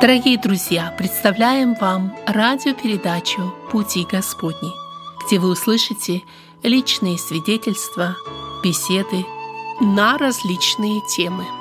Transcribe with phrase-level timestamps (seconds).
[0.00, 4.70] Дорогие друзья, представляем вам радиопередачу «Пути Господни»,
[5.26, 6.22] где вы услышите
[6.62, 8.16] личные свидетельства,
[8.64, 9.26] беседы
[9.82, 11.44] на различные темы–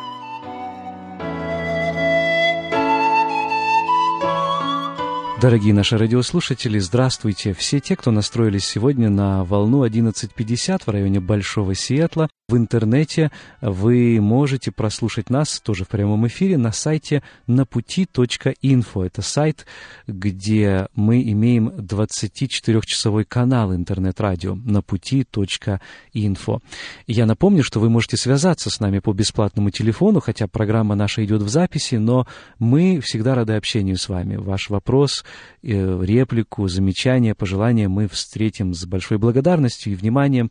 [5.41, 7.53] Дорогие наши радиослушатели, здравствуйте!
[7.53, 13.31] Все те, кто настроились сегодня на волну 11.50 в районе Большого Сиэтла, в интернете
[13.61, 19.05] вы можете прослушать нас тоже в прямом эфире на сайте напути.инфо.
[19.05, 19.65] Это сайт,
[20.07, 25.79] где мы имеем 24-часовой канал интернет-радио напути.инфо.
[27.05, 31.43] Я напомню, что вы можете связаться с нами по бесплатному телефону, хотя программа наша идет
[31.43, 32.25] в записи, но
[32.57, 34.37] мы всегда рады общению с вами.
[34.37, 35.23] Ваш вопрос,
[35.61, 40.49] э, реплику, замечание, пожелание мы встретим с большой благодарностью и вниманием.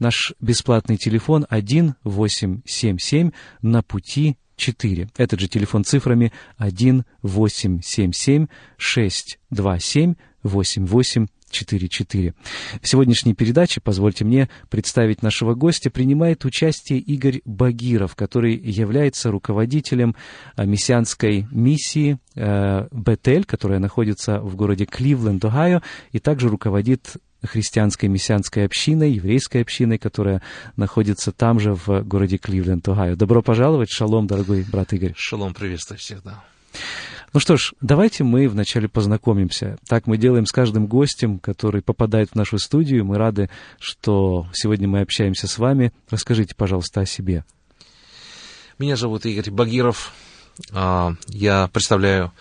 [0.00, 3.30] Наш бесплатный телефон 1877
[3.62, 5.10] на пути 4.
[5.16, 8.46] Этот же телефон цифрами 1877
[8.78, 12.34] 627 88 44.
[12.80, 20.14] В сегодняшней передаче, позвольте мне представить нашего гостя, принимает участие Игорь Багиров, который является руководителем
[20.56, 28.08] а, мессианской миссии э, Бетель, которая находится в городе Кливленд, Огайо, и также руководит христианской
[28.08, 30.42] мессианской общиной, еврейской общиной, которая
[30.76, 33.16] находится там же, в городе Кливленд, Огайо.
[33.16, 33.90] Добро пожаловать.
[33.90, 35.14] Шалом, дорогой брат Игорь.
[35.16, 36.42] Шалом, приветствую всех, да.
[37.32, 39.78] Ну что ж, давайте мы вначале познакомимся.
[39.86, 43.04] Так мы делаем с каждым гостем, который попадает в нашу студию.
[43.04, 45.92] Мы рады, что сегодня мы общаемся с вами.
[46.10, 47.44] Расскажите, пожалуйста, о себе.
[48.78, 50.12] Меня зовут Игорь Багиров.
[50.72, 52.32] А, я представляю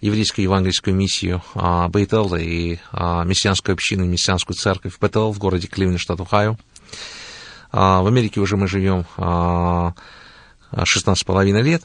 [0.00, 5.98] еврейскую евангельскую миссию а, Бейтел и а, мессианскую общину, мессианскую церковь Бейтел в городе Кливленд,
[6.00, 6.56] штат Ohio.
[7.72, 9.04] А, в Америке уже мы живем
[10.72, 11.82] 16 с половиной лет,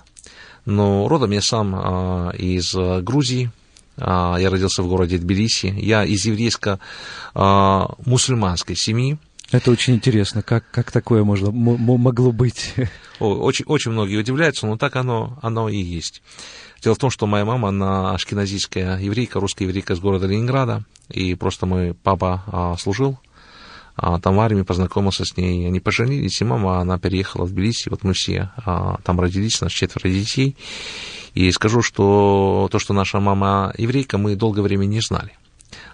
[0.65, 3.49] но родом я сам из Грузии,
[3.97, 9.17] я родился в городе Тбилиси, я из еврейско-мусульманской семьи,
[9.53, 12.73] это очень интересно, как, как такое можно, могло быть?
[13.19, 16.23] Очень, очень многие удивляются, но так оно, оно и есть.
[16.83, 21.33] Дело в том, что моя мама, она ашкеназийская еврейка, русская еврейка из города Ленинграда, и
[21.33, 23.19] просто мой папа а, служил
[23.95, 27.87] а, там в армии, познакомился с ней, они поженились, и мама, она переехала в Тбилиси,
[27.87, 30.57] вот мы все а, там родились, у нас четверо детей,
[31.33, 35.31] и скажу, что то, что наша мама еврейка, мы долгое время не знали.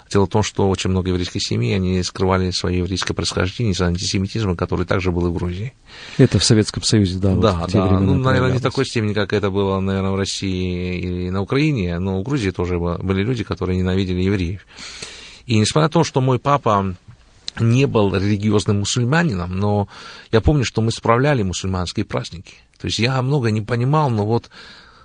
[0.09, 4.55] Дело в том, что очень много еврейских семей, они скрывали свое еврейское происхождение из-за антисемитизма,
[4.55, 5.73] который также был и в Грузии.
[6.17, 7.35] Это в Советском Союзе, да?
[7.35, 7.99] Да, вот да.
[7.99, 11.99] Ну, наверное, не в такой степени, как это было, наверное, в России или на Украине,
[11.99, 14.65] но в Грузии тоже были люди, которые ненавидели евреев.
[15.45, 16.95] И несмотря на то, что мой папа
[17.59, 19.87] не был религиозным мусульманином, но
[20.31, 22.53] я помню, что мы справляли мусульманские праздники.
[22.79, 24.49] То есть я много не понимал, но вот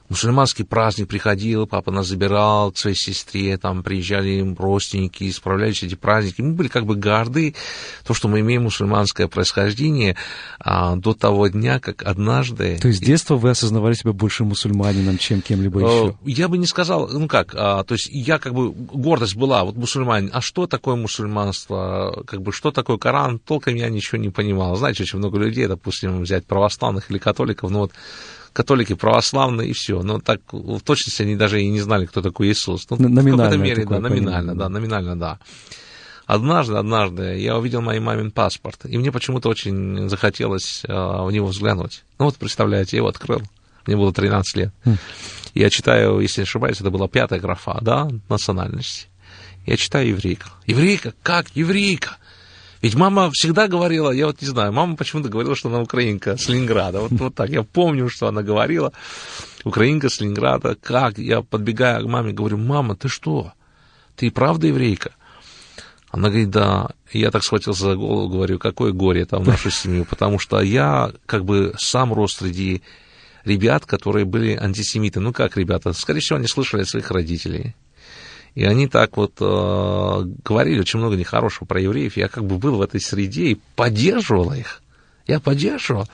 [0.09, 6.41] мусульманский праздник приходил, папа нас забирал к своей сестре, там приезжали родственники, справлялись эти праздники.
[6.41, 7.55] Мы были как бы горды,
[8.07, 10.17] то, что мы имеем мусульманское происхождение
[10.59, 12.79] а, до того дня, как однажды...
[12.81, 16.17] То есть с детства вы осознавали себя больше мусульманином, чем кем-либо э, еще?
[16.25, 19.77] Я бы не сказал, ну как, а, то есть я как бы, гордость была, вот
[19.77, 24.77] мусульманин, а что такое мусульманство, как бы, что такое Коран, толком я ничего не понимал.
[24.77, 27.93] Знаете, очень много людей, допустим, взять православных или католиков, ну вот
[28.55, 30.03] католики православные, и все.
[30.03, 32.87] Но так в точности они даже и не знали, кто такой Иисус.
[32.89, 33.35] Ну, номинально.
[33.35, 35.39] В какой-то мере, да, номинально, да, номинально, да.
[36.25, 41.49] Однажды, однажды я увидел моей мамин паспорт, и мне почему-то очень захотелось а, в него
[41.49, 42.03] взглянуть.
[42.19, 43.43] Ну вот, представляете, я его открыл.
[43.87, 44.73] Мне было 13 лет.
[44.87, 44.97] Хм.
[45.53, 49.09] Я читаю, если не ошибаюсь, это была пятая графа, да, национальности.
[49.67, 50.47] Я читаю еврейка.
[50.67, 51.13] Еврейка?
[51.23, 52.17] Как еврейка?
[52.85, 56.51] Ведь мама всегда говорила, я вот не знаю, мама почему-то говорила, что она украинка с
[56.51, 57.01] Ленинграда.
[57.01, 58.93] Вот, вот так, я помню, что она говорила.
[59.65, 60.77] Украинка с Ленинграда.
[60.83, 61.17] Как?
[61.17, 63.55] Я подбегаю к маме, говорю, мама, ты что?
[64.17, 65.13] Ты правда еврейка?
[66.11, 66.91] Она говорит, да.
[67.11, 71.11] Я так схватился за голову, говорю, какое горе там в нашу семью, потому что я
[71.25, 72.83] как бы сам рос среди
[73.47, 75.21] ребят, которые были антисемиты.
[75.21, 75.95] Ну как ребята?
[75.95, 77.75] Скорее всего, они слышали от своих родителей.
[78.55, 82.17] И они так вот э, говорили очень много нехорошего про евреев.
[82.17, 84.81] Я как бы был в этой среде и поддерживал их.
[85.27, 86.09] Я поддерживал.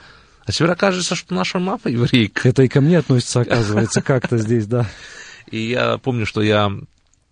[0.45, 2.49] А теперь окажется, что наша мама еврейка.
[2.49, 4.87] Это и ко мне относится, оказывается, как-то здесь, да.
[5.51, 6.71] И я помню, что я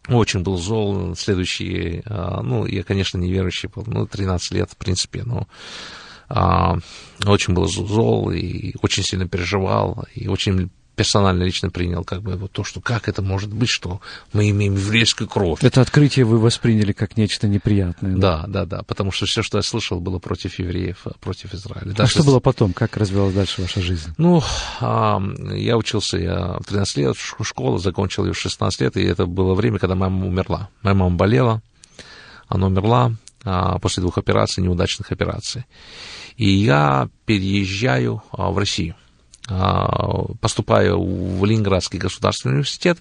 [0.08, 5.24] очень был зол следующие, э, ну, я, конечно, неверующий был, ну, 13 лет, в принципе,
[5.24, 5.48] но
[6.30, 6.78] а,
[7.26, 10.70] очень был зол и очень сильно переживал, и очень
[11.00, 14.02] персонально лично принял как бы вот то, что как это может быть, что
[14.34, 15.64] мы имеем еврейскую кровь.
[15.64, 18.18] Это открытие вы восприняли как нечто неприятное.
[18.18, 21.92] Да, да, да, да потому что все, что я слышал, было против евреев, против Израиля.
[21.92, 22.74] А Даже что было потом?
[22.74, 24.10] Как развивалась дальше ваша жизнь?
[24.18, 24.44] Ну,
[24.82, 29.26] я учился я в 13 лет, в школу закончил ее в 16 лет, и это
[29.26, 30.70] было время, когда моя мама умерла.
[30.82, 31.62] Моя мама болела,
[32.50, 33.14] она умерла
[33.46, 35.64] а, после двух операций, неудачных операций.
[36.36, 38.96] И я переезжаю а, в Россию.
[39.50, 43.00] А, поступаю в Ленинградский государственный университет.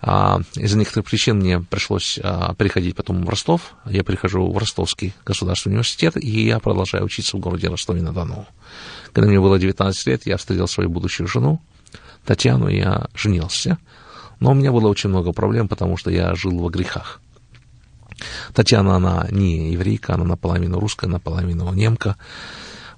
[0.00, 3.74] А, из-за некоторых причин мне пришлось а, переходить потом в Ростов.
[3.86, 8.46] Я прихожу в Ростовский государственный университет, и я продолжаю учиться в городе Ростове-на-Дону.
[9.12, 11.60] Когда мне было 19 лет, я встретил свою будущую жену,
[12.26, 13.78] Татьяну, я женился.
[14.40, 17.20] Но у меня было очень много проблем, потому что я жил во грехах.
[18.52, 22.16] Татьяна, она не еврейка, она наполовину русская, наполовину немка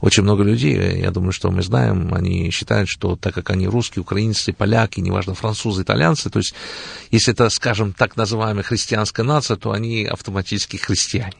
[0.00, 4.02] очень много людей, я думаю, что мы знаем, они считают, что так как они русские,
[4.02, 6.54] украинцы, поляки, неважно, французы, итальянцы, то есть
[7.10, 11.36] если это, скажем, так называемая христианская нация, то они автоматически христиане.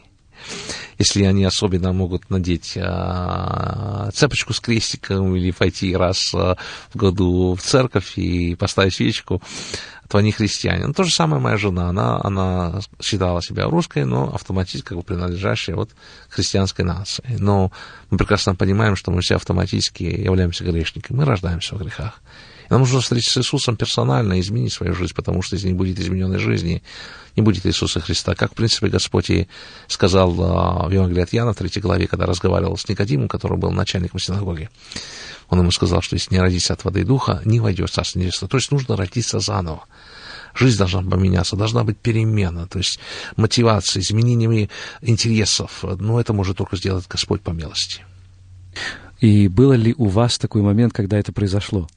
[0.97, 6.57] Если они особенно могут надеть а, цепочку с крестиком или пойти раз а,
[6.91, 9.41] в году в церковь и поставить свечку,
[10.07, 10.87] то они христиане.
[10.87, 15.03] Ну, то же самое моя жена, она, она считала себя русской, но автоматически как бы
[15.03, 15.89] принадлежащей вот
[16.29, 17.23] христианской нации.
[17.39, 17.71] Но
[18.09, 22.21] мы прекрасно понимаем, что мы все автоматически являемся грешниками, мы рождаемся в грехах.
[22.69, 25.73] И нам нужно встретиться с Иисусом персонально и изменить свою жизнь, потому что если не
[25.73, 26.83] будет измененной жизни,
[27.35, 28.35] не будет Иисуса Христа.
[28.35, 29.47] Как, в принципе, Господь и
[29.87, 33.71] сказал а, в Евангелии от Яна, в третьей главе, когда разговаривал с Никодимом, который был
[33.71, 34.69] начальником синагоги.
[35.49, 38.19] Он ему сказал, что если не родиться от воды и духа, не войдет в Царство
[38.19, 38.49] Небесное.
[38.49, 39.85] То есть нужно родиться заново.
[40.53, 42.99] Жизнь должна поменяться, должна быть перемена, то есть
[43.35, 44.69] мотивация, изменениями
[45.01, 45.83] интересов.
[45.83, 48.03] Но это может только сделать Господь по милости.
[49.19, 51.87] И было ли у вас такой момент, когда это произошло?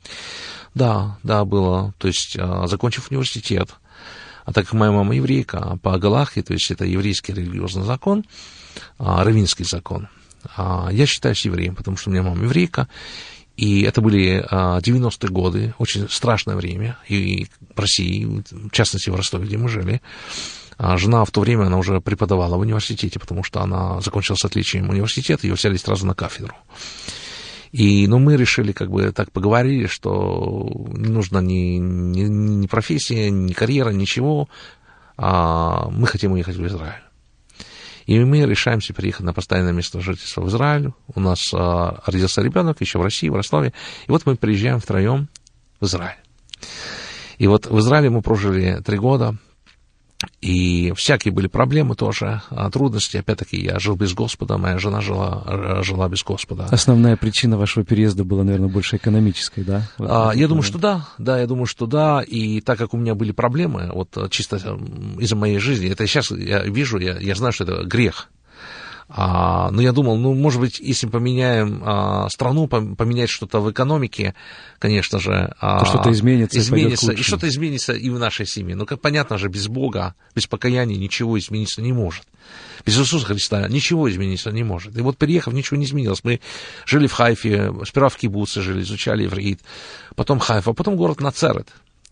[0.75, 1.95] Да, да, было.
[1.99, 3.71] То есть, а, закончив университет,
[4.45, 8.25] а так как моя мама еврейка, по Галахе, то есть это еврейский религиозный закон,
[8.99, 10.09] а, равинский закон,
[10.57, 12.89] я считаюсь евреем, потому что у меня мама еврейка,
[13.61, 17.47] и это были 90-е а, годы, очень страшное время, и
[17.77, 20.01] в России, в частности в Ростове, где мы жили.
[20.79, 24.47] А жена в то время, она уже преподавала в университете, потому что она закончила с
[24.47, 26.55] отличием университет, ее взяли сразу на кафедру.
[27.71, 33.29] И, ну, мы решили, как бы так поговорили, что не нужно ни, ни, ни профессия,
[33.29, 34.49] ни карьера, ничего,
[35.19, 37.03] а мы хотим уехать в Израиль.
[38.11, 40.91] И мы решаемся переехать на постоянное место жительства в Израиль.
[41.15, 43.73] У нас а, родился ребенок еще в России, в Ростове.
[44.09, 45.29] И вот мы приезжаем втроем
[45.79, 46.19] в Израиль.
[47.39, 49.37] И вот в Израиле мы прожили три года.
[50.41, 53.17] И всякие были проблемы тоже, а, трудности.
[53.17, 56.67] Опять-таки, я жил без Господа, моя жена жила, э, жила без Господа.
[56.71, 59.89] Основная причина вашего переезда была, наверное, больше экономической, да?
[59.99, 61.07] Вот а, я думаю, что да.
[61.19, 62.23] Да, я думаю, что да.
[62.23, 64.57] И так как у меня были проблемы, вот чисто
[65.19, 68.29] из-за моей жизни, это сейчас я вижу, я, я знаю, что это грех.
[69.13, 74.35] А, но я думал, ну, может быть, если поменяем а, страну, поменять что-то в экономике,
[74.79, 75.53] конечно же...
[75.61, 76.61] А, что-то изменится.
[76.61, 78.77] Изменится, и, и что-то изменится и в нашей семье.
[78.77, 82.23] Но, как понятно же, без Бога, без покаяния ничего измениться не может.
[82.87, 84.97] Без Иисуса Христа ничего измениться не может.
[84.97, 86.23] И вот приехав, ничего не изменилось.
[86.23, 86.41] Мы
[86.87, 89.61] жили в Хайфе, сперва в Кибуце жили, изучали иврит,
[90.15, 91.69] потом Хайфа, потом город Нацерет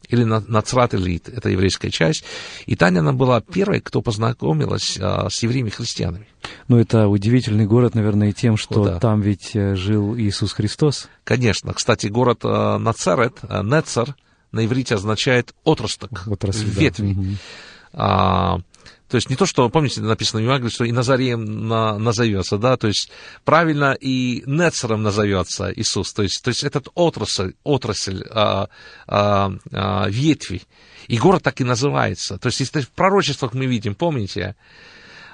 [0.09, 2.25] или Нацрат Элит, это еврейская часть.
[2.67, 6.27] И Таня, она была первой, кто познакомилась а, с евреями-христианами.
[6.69, 8.99] Ну, это удивительный город, наверное, тем, что О, да.
[9.01, 11.09] там ведь э, жил Иисус Христос.
[11.25, 11.75] Конечно.
[11.75, 14.15] Кстати, город а, Нацарет, а, Нецар,
[14.53, 17.13] на иврите означает отросток, Отрасль, ветви.
[17.13, 17.21] Да.
[17.21, 17.29] Угу.
[17.93, 18.61] А,
[19.09, 22.77] то есть не то, что, помните, написано в Евангелии, что и Назареем на, назовется, да,
[22.77, 23.11] то есть
[23.45, 26.13] правильно и Нецером назовется Иисус.
[26.13, 28.69] То есть, то есть этот отрасль, отрасль а,
[29.07, 30.63] а, а, ветви.
[31.07, 32.39] И город так и называется.
[32.39, 34.57] То есть, если в пророчествах мы видим, помните,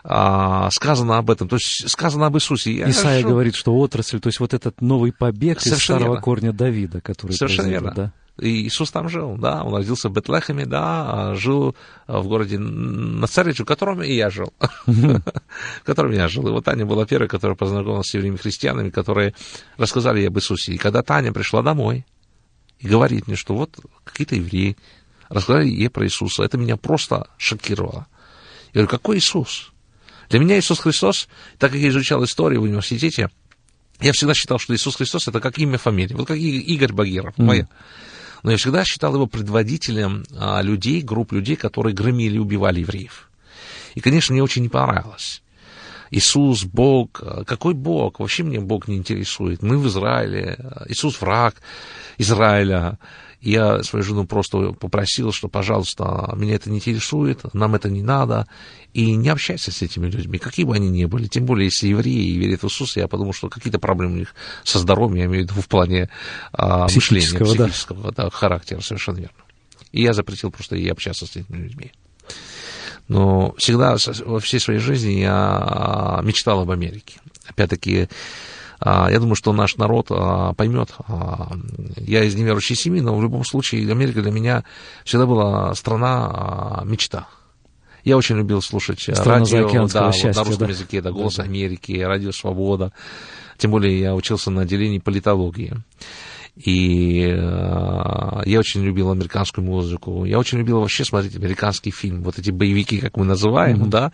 [0.04, 2.72] а, сказано об этом, то есть сказано об Иисусе.
[2.72, 3.28] Я Исайя хорошо...
[3.28, 6.20] говорит, что отрасль, то есть вот этот новый побег Совершенно из старого верно.
[6.20, 7.92] корня Давида, который Совершенно верно.
[7.96, 8.12] Да?
[8.38, 11.76] Иисус там жил, да, он родился в Бетлехеме, да, а жил
[12.08, 14.52] в городе Нацарете, в котором и я жил,
[14.86, 15.22] в
[15.84, 16.48] котором я жил.
[16.48, 19.34] И вот Таня была первой, которая познакомилась с евреями христианами, которые
[19.76, 20.72] рассказали ей об Иисусе.
[20.72, 22.04] И когда Таня пришла домой
[22.80, 24.76] и говорит мне, что вот какие-то евреи
[25.28, 28.08] рассказали ей про Иисуса, это меня просто шокировало.
[28.72, 29.72] Я говорю, какой Иисус?
[30.28, 33.30] Для меня Иисус Христос, так как я изучал историю в университете,
[34.00, 36.16] я всегда считал, что Иисус Христос это как имя, фамилия.
[36.16, 37.44] Вот как Игорь Багиров, mm.
[37.44, 37.68] моя
[38.44, 43.30] но я всегда считал его предводителем а, людей, групп людей, которые громили и убивали евреев.
[43.94, 45.42] И, конечно, мне очень не понравилось.
[46.10, 47.22] Иисус, Бог.
[47.46, 48.20] Какой Бог?
[48.20, 49.62] Вообще мне Бог не интересует.
[49.62, 50.58] Мы в Израиле.
[50.86, 51.56] Иисус враг
[52.18, 52.98] Израиля.
[53.44, 58.48] Я свою жену просто попросил, что, пожалуйста, меня это не интересует, нам это не надо,
[58.94, 62.30] и не общайся с этими людьми, какие бы они ни были, тем более, если евреи
[62.30, 64.34] и верят в Иисуса, я подумал, что какие-то проблемы у них
[64.64, 66.08] со здоровьем, я имею в виду в плане
[66.52, 68.24] а, мышления, психического да.
[68.24, 69.36] Да, характера, совершенно верно.
[69.92, 71.92] И я запретил просто и общаться с этими людьми.
[73.08, 77.20] Но всегда во всей своей жизни я мечтал об Америке.
[77.46, 78.08] Опять-таки, а,
[78.80, 80.90] я думаю, что наш народ а, поймет.
[81.06, 81.52] А,
[81.96, 84.64] я из неверующей семьи, но в любом случае Америка для меня
[85.04, 87.28] всегда была страна мечта.
[88.04, 90.72] Я очень любил слушать Страна радио, да, счастья, вот на русском да.
[90.72, 92.92] языке, да, «Голос да, Америки», «Радио Свобода».
[93.56, 95.74] Тем более я учился на отделении политологии.
[96.56, 100.24] И э, я очень любил американскую музыку.
[100.24, 102.22] Я очень любил вообще смотреть американский фильм.
[102.22, 103.88] Вот эти боевики, как мы называем, mm-hmm.
[103.88, 104.12] да.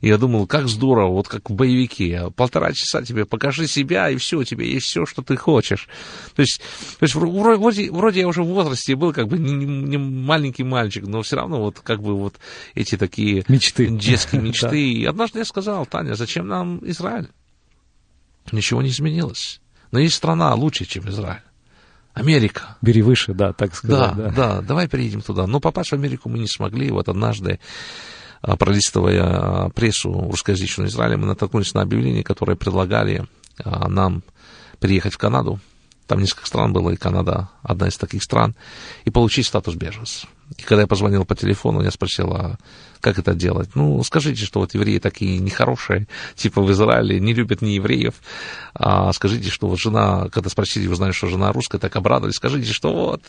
[0.00, 2.32] И я думал, как здорово, вот как в боевике.
[2.34, 5.88] Полтора часа тебе покажи себя, и все, у тебя есть все, что ты хочешь.
[6.34, 6.60] То есть,
[6.98, 11.06] то есть вроде, вроде я уже в возрасте был как бы не, не маленький мальчик,
[11.06, 12.34] но все равно вот как бы вот
[12.74, 13.86] эти такие мечты.
[13.86, 14.92] детские мечты.
[14.92, 17.28] И однажды я сказал, Таня, зачем нам Израиль?
[18.50, 19.60] Ничего не изменилось.
[19.92, 21.45] Но есть страна лучше, чем Израиль.
[22.16, 22.78] Америка.
[22.80, 24.16] Бери выше, да, так сказать.
[24.16, 25.46] Да, да, да, давай переедем туда.
[25.46, 26.90] Но попасть в Америку мы не смогли.
[26.90, 27.60] Вот однажды,
[28.40, 33.26] а, пролистывая а, прессу русскоязычную Израиля, мы наткнулись на объявление, которое предлагали
[33.62, 34.22] а, нам
[34.80, 35.60] приехать в Канаду.
[36.06, 38.54] Там несколько стран было, и Канада одна из таких стран,
[39.04, 40.26] и получить статус беженца.
[40.56, 42.56] И когда я позвонил по телефону, я спросил, а
[43.00, 43.70] как это делать?
[43.74, 48.14] Ну, скажите, что вот евреи такие нехорошие, типа в Израиле, не любят ни евреев.
[48.74, 52.36] А скажите, что вот жена, когда спросили, вы знаете, что жена русская, так обрадовались.
[52.36, 53.22] Скажите, что вот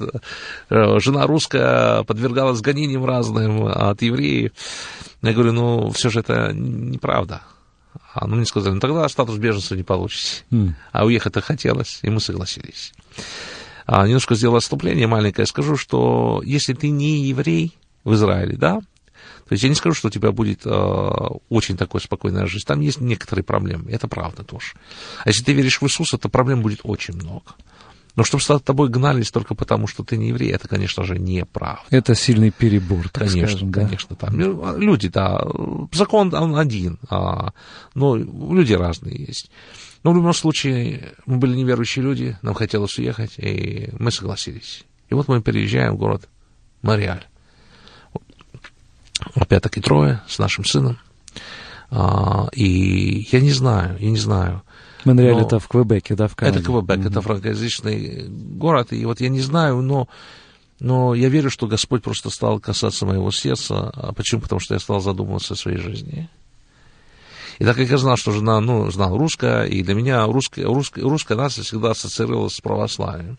[0.69, 4.51] э, жена русская подвергалась гонениям разным от евреев.
[5.21, 7.41] Я говорю, ну, все же это неправда.
[8.13, 10.43] А ну, мне сказали, ну, тогда статус беженца не получите.
[10.51, 10.73] Mm.
[10.91, 12.93] А уехать-то хотелось, и мы согласились.
[13.87, 15.47] А, немножко сделал отступление маленькое.
[15.47, 18.81] Скажу, что если ты не еврей в Израиле, да,
[19.47, 20.69] то есть я не скажу, что у тебя будет э,
[21.49, 22.65] очень такой спокойная жизнь.
[22.67, 24.73] Там есть некоторые проблемы, это правда тоже.
[25.23, 27.53] А если ты веришь в Иисуса, то проблем будет очень много.
[28.17, 31.83] Но чтобы с тобой гнались только потому, что ты не еврей, это, конечно же, неправда.
[31.91, 33.71] Это сильный перебор, так конечно, скажем.
[33.71, 33.85] Да?
[33.85, 35.47] Конечно, там люди, да,
[35.93, 37.53] закон он один, а,
[37.93, 39.51] но люди разные есть.
[40.03, 44.83] Но в любом случае, мы были неверующие люди, нам хотелось уехать, и мы согласились.
[45.09, 46.27] И вот мы переезжаем в город
[46.81, 47.25] Мариаль.
[49.35, 50.99] Опять-таки трое с нашим сыном.
[51.89, 54.61] А, и я не знаю, я не знаю.
[55.05, 56.59] Монреаль это в Квебеке, да, в Канаде?
[56.59, 57.09] Это Квебек, mm-hmm.
[57.09, 58.91] это франкоязычный город.
[58.91, 60.07] И вот я не знаю, но,
[60.79, 63.89] но я верю, что Господь просто стал касаться моего сердца.
[63.93, 64.41] А почему?
[64.41, 66.29] Потому что я стал задумываться о своей жизни.
[67.59, 71.01] И так как я знал, что жена, ну, знал русская, и для меня русская, русская,
[71.01, 73.37] русская нация всегда ассоциировалась с православием.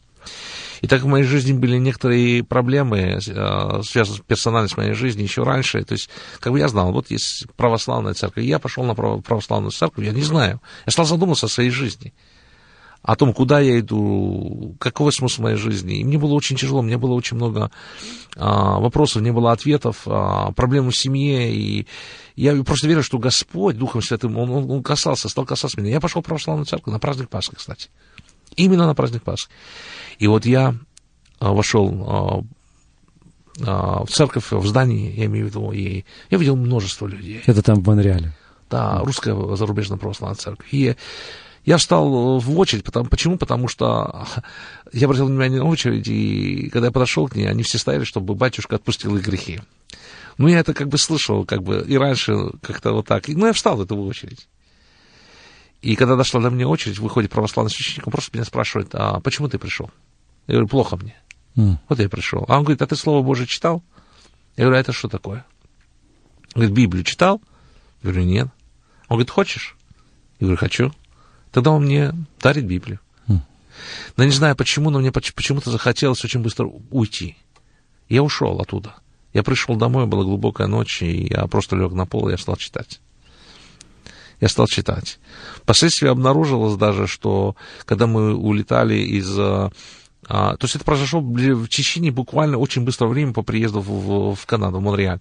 [0.81, 5.43] И так в моей жизни были некоторые проблемы, э, связанные персонально с моей жизнью еще
[5.43, 5.83] раньше.
[5.85, 6.09] То есть,
[6.41, 10.23] как бы я знал, вот есть православная церковь, я пошел на православную церковь, я не
[10.23, 10.61] знаю.
[10.87, 12.13] Я стал задумываться о своей жизни
[13.03, 15.99] о том, куда я иду, какой смысл моей жизни.
[15.99, 17.71] И мне было очень тяжело, мне было очень много
[18.37, 21.53] а, вопросов, не было ответов, а, проблем в семье.
[21.55, 21.87] И
[22.37, 25.93] я просто верю, что Господь Духом Святым, Он, он, он касался, стал касаться меня.
[25.93, 27.89] Я пошел в православную церковь на праздник Пасхи, кстати.
[28.57, 29.49] Именно на праздник Пасхи.
[30.19, 30.75] И вот я
[31.39, 32.45] а, вошел а,
[33.65, 37.43] а, в церковь, в здание, я имею в виду, и я видел множество людей.
[37.47, 38.33] Это там в Монреале?
[38.71, 40.67] Да, русская зарубежная православная церковь.
[40.73, 40.95] И
[41.69, 43.37] я встал в очередь, потому, почему?
[43.37, 44.27] Потому что
[44.95, 48.35] я обратил внимание на очередь, и когда я подошел к ней, они все стояли, чтобы
[48.35, 49.61] батюшка отпустил их грехи.
[50.39, 53.29] Ну, я это как бы слышал, как бы, и раньше как-то вот так.
[53.29, 54.49] Ну, я встал в эту очередь.
[55.83, 59.49] И когда дошла до меня очередь, выходит православный священник, он просто меня спрашивает, а почему
[59.49, 59.91] ты пришел?
[60.47, 61.17] Я говорю, плохо мне.
[61.57, 61.77] Mm.
[61.91, 62.47] Вот я пришел.
[62.49, 63.83] А он говорит, а ты Слово Божие читал?
[64.57, 65.45] Я говорю, а это что такое?
[66.55, 67.43] Он говорит, Библию читал?
[68.03, 68.49] Я говорю, нет.
[69.09, 69.77] Он говорит, хочешь?
[70.41, 70.93] Я говорю, хочу.
[71.51, 73.01] Тогда он мне дарит Библию.
[73.27, 73.41] Mm.
[74.17, 77.37] Но не знаю почему, но мне почему-то захотелось очень быстро уйти.
[78.09, 78.95] Я ушел оттуда.
[79.33, 82.57] Я пришел домой, была глубокая ночь, и я просто лег на пол, и я стал
[82.57, 83.01] читать.
[84.41, 85.19] Я стал читать.
[85.57, 89.37] Впоследствии обнаружилось даже, что когда мы улетали из...
[89.39, 89.71] А,
[90.27, 94.35] а то есть это произошло в течение буквально очень быстрого времени по приезду в, в,
[94.35, 95.21] в Канаду, в Монреаль.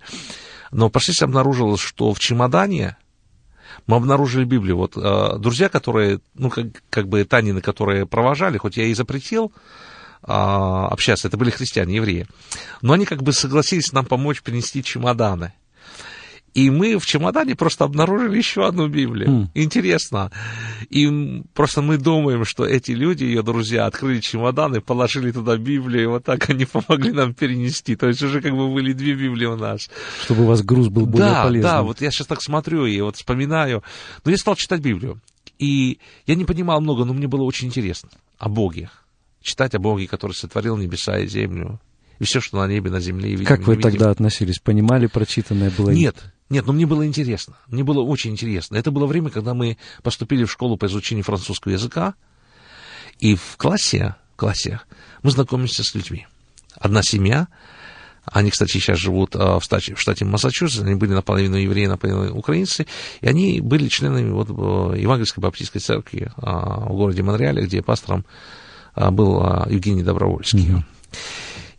[0.71, 2.97] Но впоследствии обнаружилось, что в чемодане
[3.85, 4.77] мы обнаружили Библию.
[4.77, 9.51] Вот э, друзья, которые, ну, как, как бы Танины, которые провожали, хоть я и запретил
[10.23, 12.27] э, общаться, это были христиане, евреи,
[12.81, 15.53] но они как бы согласились нам помочь принести чемоданы.
[16.57, 19.29] И мы в чемодане просто обнаружили еще одну Библию.
[19.29, 19.47] Mm.
[19.53, 20.31] Интересно.
[20.89, 26.03] И просто мы думаем, что эти люди, ее друзья, открыли чемодан и положили туда Библию,
[26.03, 27.95] и вот так они помогли нам перенести.
[27.95, 29.87] То есть уже как бы были две Библии у нас.
[30.23, 31.71] Чтобы у вас груз был более да, полезным.
[31.71, 33.83] Да, вот я сейчас так смотрю и вот вспоминаю.
[34.25, 35.21] Но я стал читать Библию.
[35.59, 38.09] И я не понимал много, но мне было очень интересно
[38.39, 38.89] о Боге.
[39.43, 41.79] Читать о Боге, который сотворил небеса и землю,
[42.19, 43.33] и все, что на небе, на земле.
[43.33, 44.59] И как вы тогда относились?
[44.59, 45.91] Понимали прочитанное было?
[45.91, 46.15] Нет,
[46.49, 47.57] нет, но мне было интересно.
[47.67, 48.77] Мне было очень интересно.
[48.77, 52.15] Это было время, когда мы поступили в школу по изучению французского языка,
[53.19, 54.79] и в классе, в классе
[55.23, 56.27] мы знакомимся с людьми.
[56.75, 57.47] Одна семья,
[58.25, 62.35] они, кстати, сейчас живут а, в штате, в штате Массачусетс, они были наполовину евреи, наполовину
[62.35, 62.85] украинцы,
[63.21, 64.49] и они были членами вот,
[64.95, 68.25] Евангельской Баптистской церкви а, в городе Монреале, где пастором
[68.93, 70.67] а, был Евгений Добровольский.
[70.67, 70.83] Mm-hmm.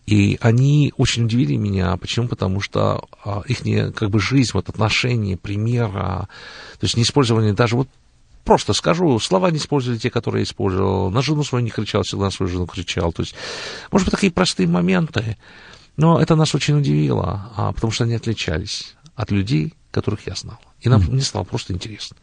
[0.09, 1.95] И они очень удивили меня.
[1.99, 2.29] Почему?
[2.29, 3.59] Потому что а, их
[3.95, 6.29] как бы жизнь, вот отношения, примера,
[6.81, 7.89] то есть не использование даже вот
[8.43, 12.25] просто скажу, слова не использовали те, которые я использовал, на жену свою не кричал, всегда
[12.25, 13.13] на свою жену кричал.
[13.13, 13.35] То есть,
[13.93, 15.37] может быть, такие простые моменты,
[15.99, 20.59] но это нас очень удивило, а, потому что они отличались от людей, которых я знал.
[20.81, 21.11] И нам mm-hmm.
[21.11, 22.17] мне стало просто интересно.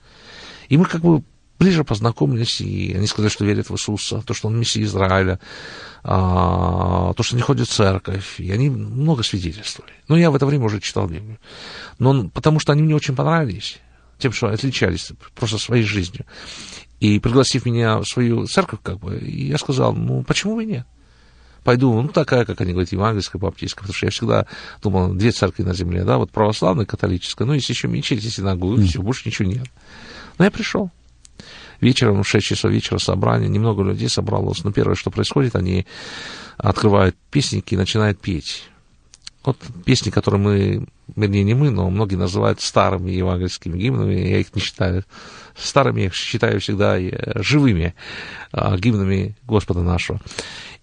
[0.70, 1.22] И мы как бы
[1.60, 5.40] ближе познакомились, и они сказали, что верят в Иисуса, то, что он Мессия Израиля,
[6.04, 9.94] а, то, что они ходят в церковь, и они много свидетельствовали.
[10.08, 11.40] Но я в это время уже читал Библию.
[12.00, 13.80] Но потому что они мне очень понравились,
[14.18, 16.26] тем, что отличались просто своей жизнью.
[17.00, 20.86] И пригласив меня в свою церковь, как бы, я сказал, ну, почему бы нет?
[21.64, 24.48] Пойду, ну, такая, как они говорят, евангельская, баптистская, потому что я всегда
[24.84, 28.82] думал, две церкви на земле, да, вот православная, католическая, ну, есть еще мечеть, и синагога,
[28.82, 28.86] mm.
[28.86, 29.66] все, больше ничего нет.
[30.38, 30.92] Но я пришел
[31.82, 35.86] вечером, в 6 часов вечера собрание, немного людей собралось, но первое, что происходит, они
[36.58, 38.64] открывают песники и начинают петь.
[39.44, 44.56] Вот песни, которые мы, вернее, не мы, но многие называют старыми евангельскими гимнами, я их
[44.56, 45.04] не считаю
[45.56, 47.94] старыми, я их считаю всегда э, живыми
[48.52, 50.20] а, гимнами Господа нашего.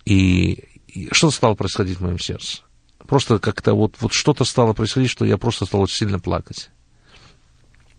[0.04, 0.64] И
[1.10, 2.62] что стало происходить в моем сердце?
[3.08, 6.70] Просто как-то вот, вот что-то стало происходить, что я просто стал очень сильно плакать.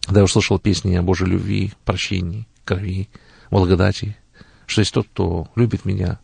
[0.05, 3.09] Когда я услышал песни о Божьей любви, прощении, крови,
[3.51, 4.17] благодати,
[4.65, 6.19] что есть тот, кто любит меня,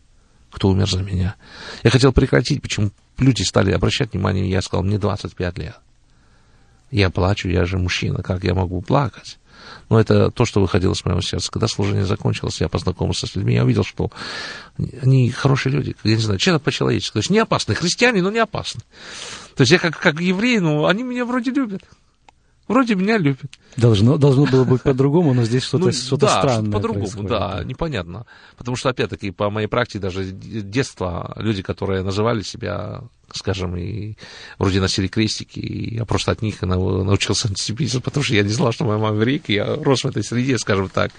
[0.50, 1.36] кто умер за меня.
[1.82, 5.76] Я хотел прекратить, почему люди стали обращать внимание, я сказал, мне 25 лет.
[6.90, 9.38] Я плачу, я же мужчина, как я могу плакать?
[9.88, 11.50] Но это то, что выходило с моего сердца.
[11.50, 14.10] Когда служение закончилось, я познакомился с людьми, я увидел, что
[15.02, 17.12] они хорошие люди, я не знаю, чем-то по-человечески.
[17.12, 18.80] То есть не опасны, христиане, но не опасны.
[19.56, 21.82] То есть я как, как еврей, ну, они меня вроде любят.
[22.70, 23.50] Вроде меня любят.
[23.76, 28.26] Должно, должно было быть по-другому, но здесь что-то, ну, что-то да, странное по-другому, да, непонятно.
[28.56, 33.02] Потому что, опять-таки, по моей практике, даже детства, люди, которые называли себя,
[33.32, 34.14] скажем, и
[34.60, 38.70] вроде носили крестики, и я просто от них научился антисемитизму, потому что я не знал,
[38.70, 41.10] что моя мама грек, я рос в этой среде, скажем так.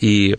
[0.00, 0.38] И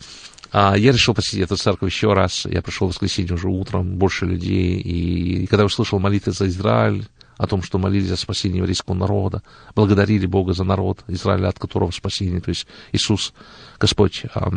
[0.51, 2.45] а, я решил посетить эту церковь еще раз.
[2.45, 4.79] Я пришел в воскресенье уже утром, больше людей.
[4.79, 7.05] И, и когда услышал молитвы за Израиль,
[7.37, 9.43] о том, что молились за спасение еврейского народа,
[9.75, 13.33] благодарили Бога за народ Израиля, от которого спасение, то есть Иисус,
[13.79, 14.51] Господь, а,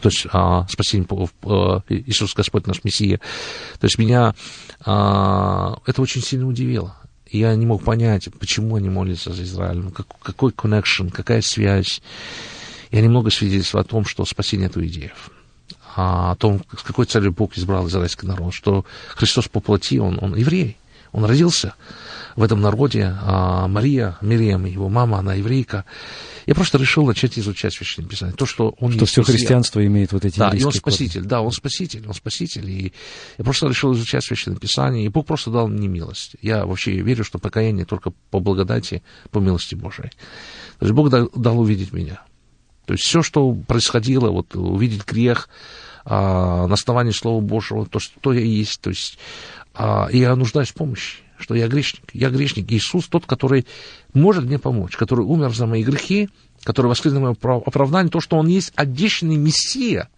[0.00, 1.06] то есть а, спасение,
[1.44, 3.18] а, Иисус Господь наш Мессия.
[3.78, 4.34] То есть меня
[4.84, 6.96] а, это очень сильно удивило.
[7.30, 12.02] Я не мог понять, почему они молятся за Израиль, ну, как, какой connection, какая связь.
[12.90, 15.30] Я немного свидетельствовал о том, что спасение это идеев
[15.94, 19.62] о том, с какой целью Бог избрал израильский народ, что Христос по
[20.00, 20.78] он, он еврей,
[21.12, 21.74] он родился
[22.36, 23.14] в этом народе.
[23.22, 25.84] А Мария, Мириам, его мама, она еврейка.
[26.46, 28.36] Я просто решил начать изучать Священное Писание.
[28.36, 31.28] То, что он Что все христианство имеет вот эти Да, и он спаситель, коды.
[31.28, 32.68] да, он спаситель, он спаситель.
[32.68, 32.92] И
[33.38, 36.36] я просто решил изучать Священное Писание, и Бог просто дал мне милость.
[36.42, 40.10] Я вообще верю, что покаяние только по благодати, по милости Божией.
[40.78, 42.22] То есть Бог дал, дал увидеть меня.
[42.86, 45.48] То есть все, что происходило, вот увидеть грех,
[46.04, 49.18] а, на основании Слова Божьего, то, что я есть, то есть
[49.74, 52.04] а, я нуждаюсь в помощи, что я грешник.
[52.12, 52.70] Я грешник.
[52.70, 53.66] Иисус тот, который
[54.12, 56.28] может мне помочь, который умер за мои грехи,
[56.62, 60.08] который воскрес на мое оправдание, то, что Он есть обещанный Мессия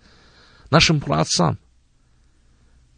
[0.71, 1.59] нашим праотцам,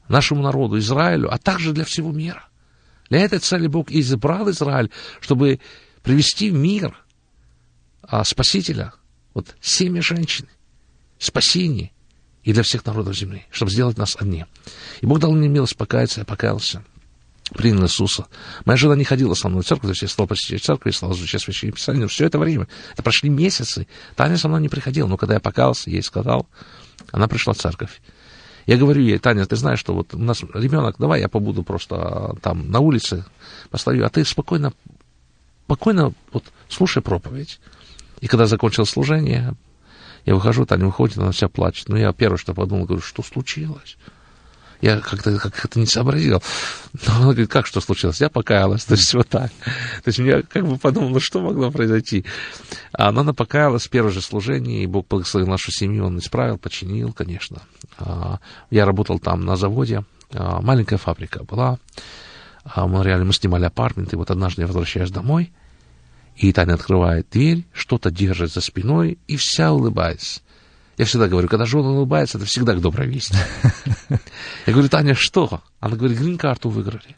[0.09, 2.49] нашему народу, Израилю, а также для всего мира.
[3.11, 4.91] Для этой цели Бог избрал Израиль,
[5.21, 5.61] чтобы
[6.03, 6.97] привести в мир
[8.03, 8.93] а, Спасителя,
[9.35, 10.49] вот семя женщин,
[11.19, 11.93] спасение,
[12.47, 14.47] и для всех народов земли, чтобы сделать нас одни.
[15.01, 16.85] И Бог дал мне милость покаяться, я покаялся,
[17.51, 18.27] принял Иисуса.
[18.65, 20.97] Моя жена не ходила со мной в церковь, то есть я стал посещать церковь, я
[20.97, 24.69] стал изучать Священное Писание, но все это время, это прошли месяцы, Таня со мной не
[24.69, 26.47] приходила, но когда я покаялся, ей сказал,
[27.11, 28.01] она пришла в церковь.
[28.67, 32.37] Я говорю ей, Таня, ты знаешь, что вот у нас ребенок, давай я побуду просто
[32.43, 33.25] там на улице,
[33.71, 34.73] постою, а ты спокойно
[35.65, 37.59] спокойно вот слушай проповедь.
[38.21, 39.55] И когда закончил служение,
[40.27, 41.89] я выхожу, Таня выходит, она вся плачет.
[41.89, 43.97] Ну, я первое, что подумал, говорю, что случилось?
[44.83, 46.43] Я как-то как это не сообразил.
[47.07, 48.21] Но она говорит, как что случилось?
[48.21, 48.85] Я покаялась.
[48.85, 49.51] То есть вот так.
[50.05, 52.25] То есть я как бы подумал, ну что могло произойти?
[52.93, 57.13] А она покаялась в первое же служение, и Бог благословил нашу семью, Он исправил, починил,
[57.13, 57.63] конечно.
[57.99, 61.79] А, я работал там на заводе, а, маленькая фабрика была.
[62.65, 65.53] А, мы реально мы снимали апартмент, и вот однажды я возвращаюсь домой,
[66.37, 70.41] и Таня открывает дверь, что-то держит за спиной, и вся улыбается.
[70.99, 73.37] Я всегда говорю, когда жена улыбается, это всегда к доброй вести.
[74.67, 75.63] Я говорю, Таня, что?
[75.81, 77.17] Она говорит, грин-карту выиграли.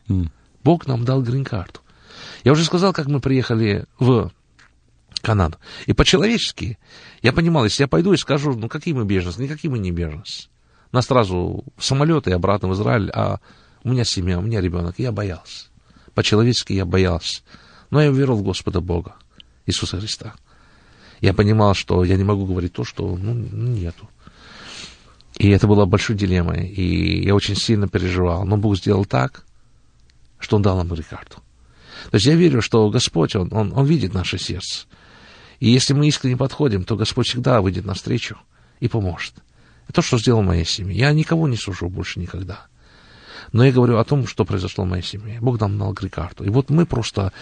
[0.64, 1.80] Бог нам дал грин-карту.
[2.44, 4.32] Я уже сказал, как мы приехали в
[5.20, 5.58] Канаду.
[5.86, 6.78] И по-человечески
[7.22, 10.48] я понимал, если я пойду и скажу, ну какие мы беженцы, никакие мы не беженцы.
[10.92, 13.40] Нас сразу в самолет и обратно в Израиль, а
[13.84, 14.94] у меня семья, у меня ребенок.
[14.98, 15.66] Я боялся.
[16.14, 17.42] По-человечески я боялся.
[17.90, 19.16] Но я верил в Господа Бога,
[19.66, 20.34] Иисуса Христа
[21.20, 24.08] я понимал, что я не могу говорить то, что ну, нету.
[25.36, 28.44] И это было большой дилеммой, и я очень сильно переживал.
[28.44, 29.44] Но Бог сделал так,
[30.38, 31.36] что Он дал нам Рикарду.
[32.10, 34.86] То есть я верю, что Господь, Он, он, он видит наше сердце.
[35.60, 38.38] И если мы искренне подходим, то Господь всегда выйдет навстречу
[38.80, 39.34] и поможет.
[39.84, 40.96] Это то, что сделал в моей семье.
[40.96, 42.66] Я никого не сужу больше никогда.
[43.52, 45.38] Но я говорю о том, что произошло в моей семье.
[45.40, 46.44] Бог нам дал грикарту.
[46.44, 47.32] И вот мы просто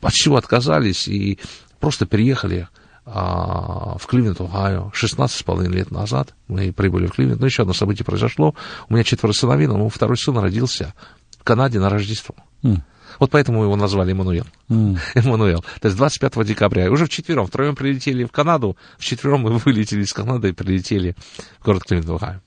[0.00, 1.38] от всего отказались и
[1.78, 2.68] просто переехали
[3.04, 6.34] а, в Кливленд, Огайо, 16,5 лет назад.
[6.48, 7.40] Мы прибыли в Кливленд.
[7.40, 8.54] Но еще одно событие произошло.
[8.88, 10.94] У меня четверо сыновей, но второй сын родился
[11.38, 12.34] в Канаде на Рождество.
[12.62, 12.80] Mm.
[13.18, 14.46] Вот поэтому его назвали Эммануил.
[14.68, 14.98] Mm.
[15.14, 15.64] Эммануил.
[15.80, 16.86] То есть 25 декабря.
[16.86, 21.16] И уже вчетвером, втроем прилетели в Канаду, вчетвером мы вылетели из Канады и прилетели
[21.60, 22.40] в город Кливленд, Огайо.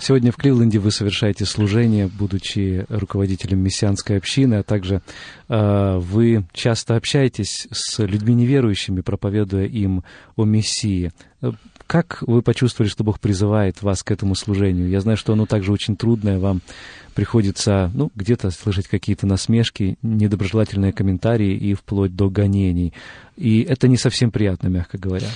[0.00, 5.02] Сегодня в Кливленде вы совершаете служение, будучи руководителем мессианской общины, а также
[5.48, 10.04] э, вы часто общаетесь с людьми неверующими, проповедуя им
[10.36, 11.10] о Мессии.
[11.88, 14.88] Как вы почувствовали, что Бог призывает вас к этому служению?
[14.88, 16.60] Я знаю, что оно также очень трудное, вам
[17.14, 22.92] приходится ну, где-то слышать какие-то насмешки, недоброжелательные комментарии и вплоть до гонений.
[23.36, 25.26] И это не совсем приятно, мягко говоря.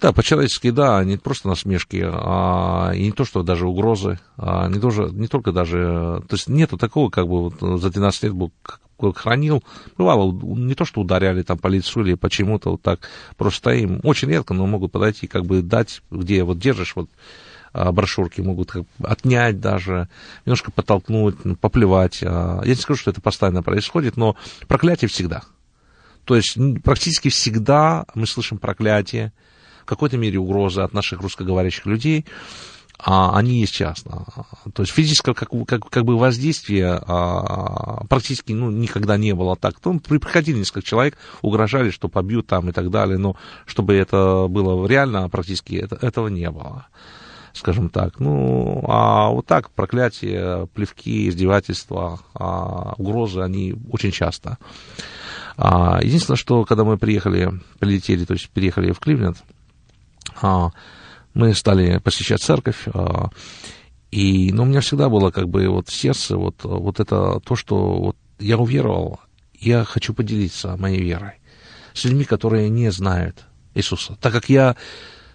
[0.00, 4.80] Да, по-человечески, да, не просто насмешки, а и не то, что даже угрозы, а не,
[4.80, 6.22] тоже, не только даже...
[6.26, 8.52] То есть нету такого, как бы вот за 12 лет Бог
[9.14, 9.62] хранил.
[9.96, 13.00] Бывало, не то, что ударяли там по лицу или почему-то вот так
[13.36, 14.00] просто им.
[14.02, 17.08] Очень редко, но могут подойти, как бы дать, где вот держишь вот
[17.72, 20.08] а, брошюрки могут отнять даже,
[20.44, 22.20] немножко подтолкнуть, поплевать.
[22.22, 24.36] А, я не скажу, что это постоянно происходит, но
[24.66, 25.42] проклятие всегда.
[26.24, 29.32] То есть практически всегда мы слышим проклятие,
[29.82, 32.26] в какой-то мере угрозы от наших русскоговорящих людей,
[33.02, 34.24] а они есть часто.
[34.74, 39.80] То есть физического как, как, как бы воздействия а, практически ну, никогда не было так.
[39.80, 44.86] Там приходили несколько человек, угрожали, что побьют там и так далее, но чтобы это было
[44.86, 46.86] реально, практически это, этого не было
[47.52, 48.20] скажем так.
[48.20, 54.58] Ну, а вот так проклятия, плевки, издевательства, а, угрозы, они очень часто.
[55.56, 59.38] А, единственное, что когда мы приехали, прилетели, то есть переехали в Кливленд,
[61.34, 63.30] мы стали посещать церковь, а,
[64.10, 67.98] и, ну, у меня всегда было как бы вот сердце вот, вот это то, что
[67.98, 69.20] вот я уверовал,
[69.54, 71.34] я хочу поделиться моей верой
[71.94, 74.16] с людьми, которые не знают Иисуса.
[74.20, 74.76] Так как я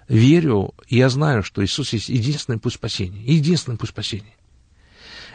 [0.08, 3.22] верю, я знаю, что Иисус есть единственный путь спасения.
[3.24, 4.36] Единственный путь спасения.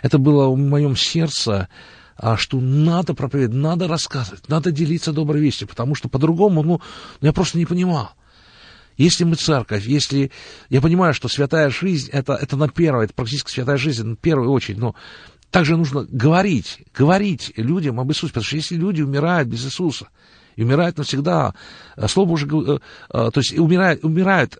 [0.02, 1.68] Это было в моем сердце,
[2.16, 6.80] а, что надо проповедовать, надо рассказывать, надо делиться доброй вестью, потому что по-другому, ну,
[7.20, 8.10] я просто не понимал.
[8.96, 10.30] Если мы церковь, если...
[10.68, 14.50] Я понимаю, что святая жизнь, это, это на первое, это практически святая жизнь, на первую
[14.50, 14.94] очередь, но
[15.50, 20.08] также нужно говорить, говорить людям об Иисусе, потому что если люди умирают без Иисуса,
[20.56, 21.54] и умирают навсегда.
[21.96, 22.78] Э, Слово Божие, э,
[23.10, 24.56] э, то есть умирают, умирают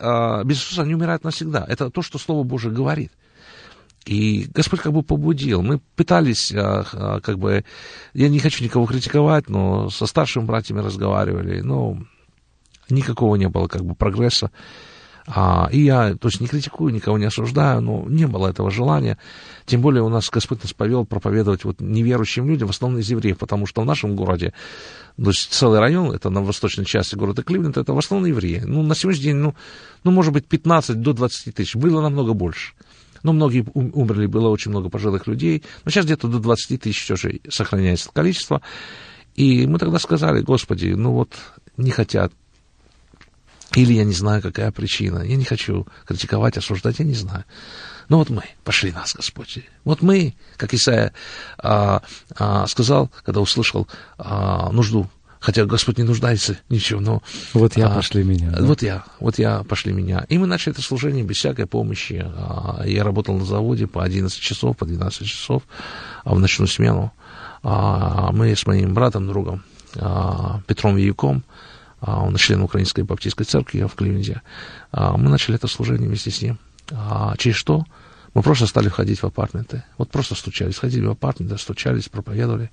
[0.47, 1.65] без Иисуса, они умирают навсегда.
[1.69, 3.13] Это то, что Слово Божие говорит.
[4.07, 5.61] И Господь как бы побудил.
[5.61, 7.67] Мы пытались, как бы,
[8.15, 11.99] я не хочу никого критиковать, но со старшими братьями разговаривали, но
[12.91, 14.51] никакого не было как бы прогресса.
[15.27, 19.19] А, и я, то есть не критикую, никого не осуждаю, но не было этого желания.
[19.67, 23.39] Тем более у нас Господь нас повел проповедовать вот неверующим людям, в основном из евреев,
[23.39, 24.53] потому что в нашем городе,
[25.17, 28.63] то есть целый район, это на восточной части города Кливленд, это в основном евреи.
[28.67, 29.55] Ну, на сегодняшний день, ну,
[30.03, 31.77] ну, может быть, 15 до 20 тысяч.
[31.77, 32.73] Было намного больше.
[33.23, 35.63] Но многие умерли, было очень много пожилых людей.
[35.85, 38.63] Но сейчас где-то до 20 тысяч все же сохраняется количество.
[39.37, 41.35] И мы тогда сказали, Господи, ну вот
[41.77, 42.33] не хотят
[43.75, 45.23] или я не знаю, какая причина.
[45.23, 47.45] Я не хочу критиковать, осуждать, я не знаю.
[48.09, 49.61] Но вот мы, пошли нас, Господь.
[49.85, 51.13] Вот мы, как Исаия
[51.59, 52.03] а,
[52.37, 53.87] а, сказал, когда услышал
[54.19, 55.09] а, нужду
[55.41, 57.23] хотя Господь не нуждается ничего, но...
[57.55, 58.51] Вот я, а, пошли меня.
[58.51, 58.63] Да?
[58.63, 60.27] Вот я, вот я, пошли меня.
[60.29, 62.23] И мы начали это служение без всякой помощи.
[62.23, 65.63] А, я работал на заводе по 11 часов, по 12 часов
[66.25, 67.13] а в ночную смену.
[67.63, 69.65] А, мы с моим братом, другом,
[69.97, 71.50] а, Петром Виюком, а,
[72.01, 74.43] он член Украинской баптистской церкви в Кливенде,
[74.93, 76.59] а, мы начали это служение вместе с ним.
[76.91, 77.85] А, через что?
[78.35, 79.85] Мы просто стали входить в апартменты.
[79.99, 82.71] Вот просто стучались, ходили в апартменты, стучались, проповедовали.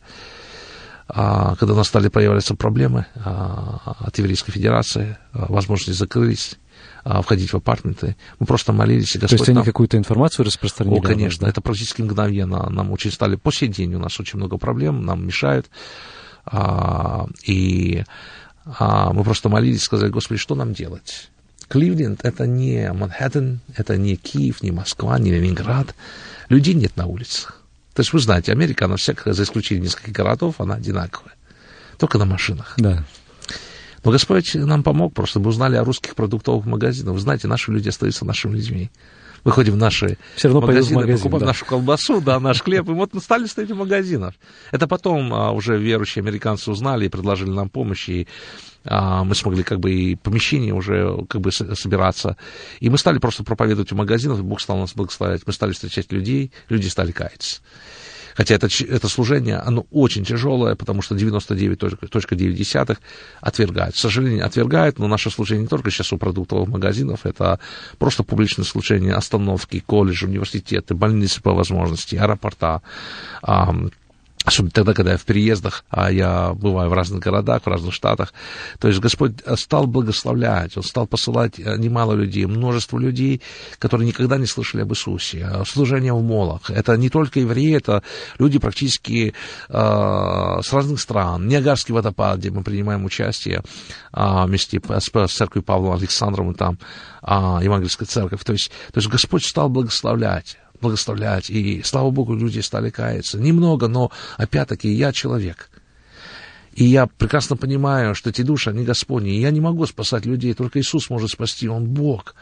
[1.10, 6.58] А, когда у нас стали появляться проблемы а, от Еврейской Федерации, а, возможности закрылись,
[7.04, 8.18] входить в апартменты.
[8.38, 9.16] Мы просто молились.
[9.16, 9.66] И Господь То есть они нам...
[9.66, 11.00] какую-то информацию распространили?
[11.00, 12.70] О, конечно, это практически мгновенно.
[12.70, 13.36] Нам очень стали...
[13.36, 15.70] По сей день у нас очень много проблем, нам мешают.
[17.46, 18.04] И
[19.14, 21.30] мы просто молились, сказали, Господи, что нам делать?
[21.68, 25.96] Кливленд– это не Манхэттен, это не Киев, не Москва, не Ленинград.
[26.50, 27.62] Людей нет на улицах.
[27.94, 31.34] То есть вы знаете, Америка, она всех, за исключением нескольких городов, она одинаковая.
[31.98, 32.76] Только на машинах.
[32.78, 33.04] Да.
[34.04, 37.14] Но Господь нам помог, просто мы узнали о русских продуктовых магазинах.
[37.14, 38.92] Вы знаете, наши люди остаются нашими людьми.
[39.44, 41.46] Мы ходим в наши Все равно магазины, магазин, покупаем да.
[41.48, 44.34] нашу колбасу, да, наш хлеб, и вот мы стали стоять в магазинах.
[44.72, 48.28] Это потом а, уже верующие американцы узнали и предложили нам помощь, и
[48.86, 52.38] а, мы смогли как бы и помещение уже как бы собираться.
[52.80, 55.42] И мы стали просто проповедовать в магазинах, и Бог стал нас благословлять.
[55.46, 57.62] Мы стали встречать людей, люди стали каяться.
[58.38, 62.98] Хотя это, это служение, оно очень тяжелое, потому что 99.9
[63.42, 63.96] отвергают.
[63.96, 67.60] К сожалению, отвергают, но наше служение не только сейчас у продуктовых магазинов, это
[67.98, 72.84] просто публичное служение, остановки, колледжи, университеты, больницы по возможности, аэропорта,
[74.48, 78.34] особенно тогда, когда я в переездах, а я бываю в разных городах, в разных штатах.
[78.80, 83.42] То есть Господь стал благословлять, Он стал посылать э, немало людей, множество людей,
[83.78, 85.46] которые никогда не слышали об Иисусе.
[85.46, 86.70] А служение в молах.
[86.70, 88.04] Это не только евреи, это
[88.40, 89.34] люди практически
[89.68, 91.46] э, с разных стран.
[91.46, 93.64] Ниагарский водопад, где мы принимаем участие
[94.14, 96.80] э, вместе с, с церковью Павла Александровым, там
[97.22, 97.34] э,
[97.64, 98.46] Евангельская церковь.
[98.46, 103.40] То есть, то есть Господь стал благословлять благословлять, и, слава Богу, люди стали каяться.
[103.40, 105.70] Немного, но, опять-таки, я человек.
[106.74, 110.54] И я прекрасно понимаю, что эти души, они Господни, и я не могу спасать людей,
[110.54, 112.36] только Иисус может спасти, Он Бог.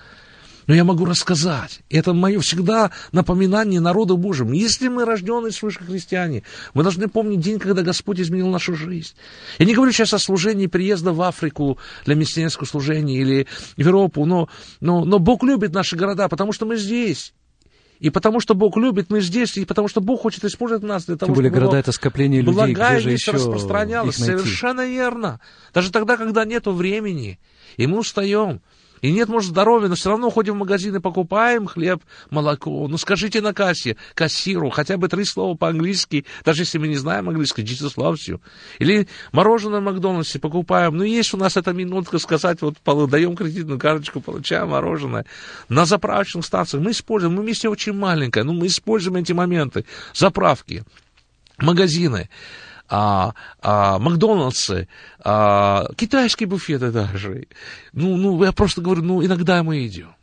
[0.67, 1.82] Но я могу рассказать.
[1.89, 4.54] Это мое всегда напоминание народу Божьему.
[4.54, 6.43] Если мы рожденные свыше христиане,
[6.74, 9.13] мы должны помнить день, когда Господь изменил нашу жизнь.
[9.60, 14.26] Я не говорю сейчас о служении приезда в Африку для миссионерского служения или в Европу,
[14.26, 17.34] но, но, но Бог любит наши города, потому что мы здесь.
[17.99, 21.15] И потому что Бог любит, мы здесь, и потому что Бог хочет использовать нас для
[21.15, 24.15] того, Тем более чтобы города это скопление людей, где же еще распространялось.
[24.15, 25.39] Совершенно верно.
[25.73, 27.39] Даже тогда, когда нету времени,
[27.77, 28.62] и мы устаем.
[29.06, 32.88] И нет, может, здоровья, но все равно ходим в магазин и покупаем хлеб, молоко.
[32.88, 37.30] Ну, скажите на кассе, кассиру, хотя бы три слова по-английски, даже если мы не знаем
[37.30, 38.41] английский, Jesus loves you.
[38.80, 40.98] Или мороженое в Макдональдсе покупаем.
[40.98, 42.78] Ну, есть у нас эта минутка сказать, вот
[43.12, 45.28] даем кредитную карточку, получаем мороженое.
[45.70, 49.86] На заправочных станциях мы используем, мы вместе очень маленькая, но мы используем эти моменты.
[50.15, 50.84] Заправки,
[51.60, 52.28] магазины
[52.89, 54.88] а, а, Макдональдсы,
[55.19, 57.48] а, китайские буфеты даже.
[57.93, 60.15] Ну, ну, я просто говорю, ну, иногда мы идем.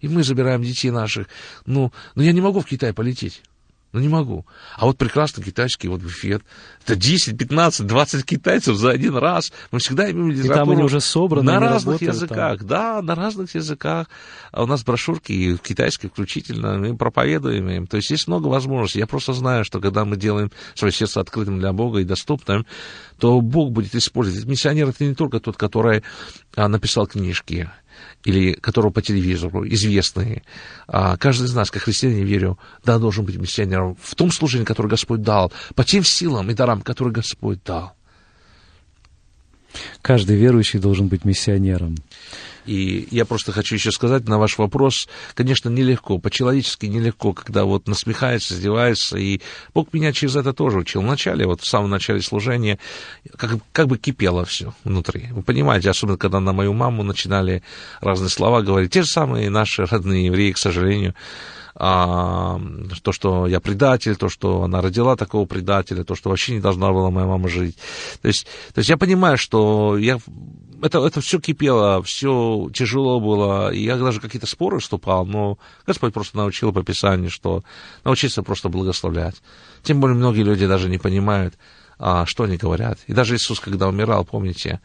[0.00, 1.28] И мы забираем детей наших.
[1.66, 3.42] Ну, ну я не могу в Китай полететь.
[3.92, 4.46] Ну, не могу.
[4.76, 6.42] А вот прекрасно китайский вот буфет.
[6.84, 9.52] Это 10, 15, 20 китайцев за один раз.
[9.72, 10.54] Мы всегда имеем литературу.
[10.54, 12.68] И там они уже собраны, На разных языках, там.
[12.68, 14.08] да, на разных языках.
[14.52, 17.86] А у нас брошюрки и китайские включительно, мы проповедуем им.
[17.88, 19.00] То есть есть много возможностей.
[19.00, 22.66] Я просто знаю, что когда мы делаем свое сердце открытым для Бога и доступным,
[23.18, 24.46] то Бог будет использовать.
[24.46, 26.04] Миссионер это не только тот, который
[26.54, 27.68] а, написал книжки,
[28.24, 30.42] или которого по телевизору известные.
[30.86, 34.88] А каждый из нас, как христиане, верю, да, должен быть миссионером в том служении, которое
[34.88, 37.94] Господь дал, по тем силам и дарам, которые Господь дал.
[40.02, 41.96] Каждый верующий должен быть миссионером.
[42.70, 47.88] И я просто хочу еще сказать на ваш вопрос, конечно, нелегко, по-человечески нелегко, когда вот
[47.88, 49.40] насмехается, издевается, и
[49.74, 51.02] Бог меня через это тоже учил.
[51.02, 52.78] Вначале, вот в самом начале служения,
[53.36, 55.30] как, как бы кипело все внутри.
[55.32, 57.64] Вы понимаете, особенно когда на мою маму начинали
[58.00, 61.16] разные слова говорить, те же самые наши родные евреи, к сожалению,
[61.74, 62.60] а,
[63.02, 66.92] то, что я предатель, то, что она родила такого предателя, то, что вообще не должна
[66.92, 67.76] была моя мама жить.
[68.22, 70.20] То есть, то есть я понимаю, что я
[70.82, 76.12] это, это все кипело, все тяжело было, и я даже какие-то споры вступал, но Господь
[76.12, 77.64] просто научил по Писанию, что
[78.04, 79.36] научиться просто благословлять.
[79.82, 81.54] Тем более многие люди даже не понимают,
[81.98, 82.98] а, что они говорят.
[83.06, 84.80] И даже Иисус, когда умирал, помните,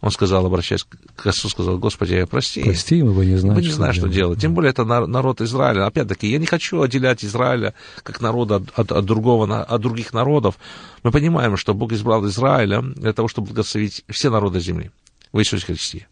[0.00, 2.62] Он сказал, обращаясь к отцу, сказал, Господи, прости.
[2.62, 4.40] Прости, мы бы не знали, Мы не знаем, что делать.
[4.40, 5.86] Тем более это народ Израиля.
[5.86, 10.58] Опять-таки, я не хочу отделять Израиля как народа от, от, от, другого, от других народов.
[11.02, 14.90] Мы понимаем, что Бог избрал Израиля для того, чтобы благословить все народы земли
[15.32, 16.06] в Иисусе Христе.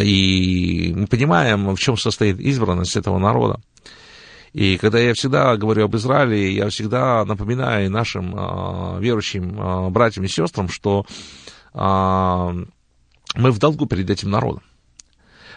[0.00, 3.60] И мы понимаем, в чем состоит избранность этого народа.
[4.52, 10.24] И когда я всегда говорю об Израиле, я всегда напоминаю нашим э, верующим э, братьям
[10.24, 11.04] и сестрам, что
[11.74, 12.54] а,
[13.34, 14.62] мы в долгу перед этим народом.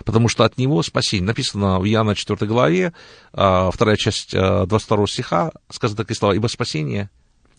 [0.03, 1.25] Потому что от него спасение.
[1.25, 2.93] Написано в Иоанна 4 главе,
[3.33, 7.09] а, вторая часть 22 а, стиха, сказано такие слова, «Ибо спасение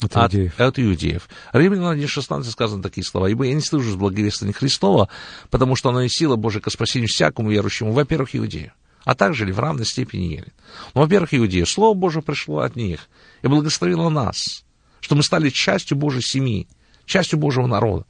[0.00, 0.60] от, от иудеев.
[0.60, 1.28] От иудеев.
[1.52, 3.26] Римлянам 1.16 сказано такие слова.
[3.26, 5.08] «Ибо я не слышу благовествования Христова,
[5.50, 8.72] потому что оно и сила Божия к спасению всякому верующему, во-первых, иудею,
[9.04, 10.52] а также ли в равной степени елен.
[10.94, 13.08] Но, во-первых, иудеи, Слово Божие пришло от них
[13.42, 14.64] и благословило нас,
[15.00, 16.68] что мы стали частью Божьей семьи,
[17.04, 18.06] частью Божьего народа.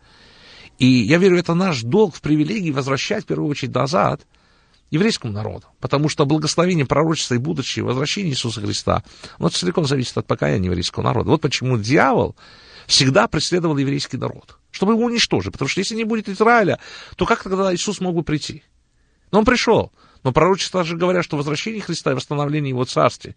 [0.79, 4.23] И я верю, это наш долг в привилегии возвращать, в первую очередь, назад
[4.91, 5.67] еврейскому народу.
[5.81, 9.03] Потому что благословение пророчества и будущее возвращение Иисуса Христа,
[9.39, 11.31] оно целиком зависит от покаяния еврейского народа.
[11.31, 12.37] Вот почему дьявол
[12.87, 15.53] всегда преследовал еврейский народ, чтобы его уничтожить.
[15.53, 16.79] Потому что если не будет Израиля,
[17.17, 18.65] то как тогда Иисус мог бы прийти?
[19.31, 19.93] Но он пришел.
[20.25, 23.37] Но пророчества же говорят, что возвращение Христа и восстановление его царствия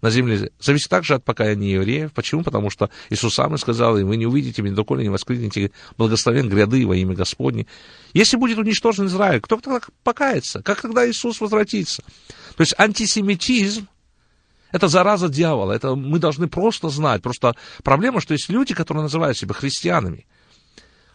[0.00, 2.12] на земле зависит также от покаяния евреев.
[2.12, 2.42] Почему?
[2.42, 6.86] Потому что Иисус сам сказал, и вы не увидите меня, доколе не воскликнете благословен гряды
[6.86, 7.66] во имя Господне.
[8.12, 10.62] Если будет уничтожен Израиль, кто тогда покается?
[10.62, 12.02] Как тогда Иисус возвратится?
[12.56, 13.88] То есть антисемитизм
[14.70, 17.22] это зараза дьявола, это мы должны просто знать.
[17.22, 20.26] Просто проблема, что есть люди, которые называют себя христианами–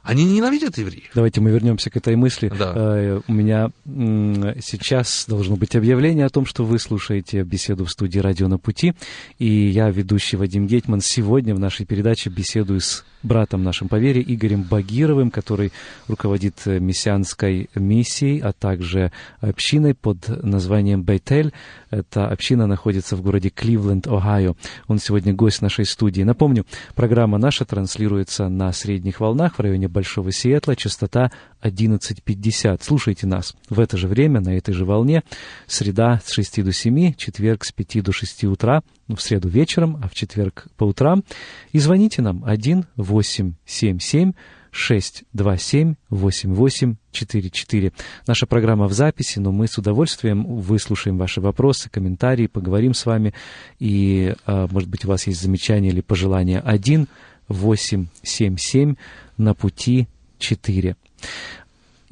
[0.03, 1.09] они ненавидят евреев.
[1.15, 2.51] Давайте мы вернемся к этой мысли.
[2.57, 2.73] Да.
[2.75, 8.19] Э, у меня сейчас должно быть объявление о том, что вы слушаете беседу в студии
[8.19, 8.93] «Радио на пути».
[9.39, 14.21] И я, ведущий Вадим Гетман, сегодня в нашей передаче беседую с братом нашим по вере
[14.21, 15.71] Игорем Багировым, который
[16.07, 21.53] руководит э, мессианской миссией, а также общиной под названием Бейтель.
[21.89, 24.55] Эта община находится в городе Кливленд, Огайо.
[24.87, 26.23] Он сегодня гость нашей студии.
[26.23, 32.81] Напомню, программа наша транслируется на средних волнах в районе Большого Сиэтла, частота 11.50.
[32.81, 35.23] Слушайте нас в это же время, на этой же волне.
[35.67, 40.01] Среда с 6 до 7, четверг с 5 до 6 утра, ну, в среду вечером,
[40.03, 41.23] а в четверг по утрам.
[41.71, 44.33] И звоните нам 1 877
[44.73, 47.91] 627 8844.
[48.25, 53.33] Наша программа в записи, но мы с удовольствием выслушаем ваши вопросы, комментарии, поговорим с вами.
[53.79, 57.07] И, а, может быть, у вас есть замечания или пожелания 1
[57.49, 58.95] 877
[59.37, 60.07] на пути
[60.39, 60.95] 4.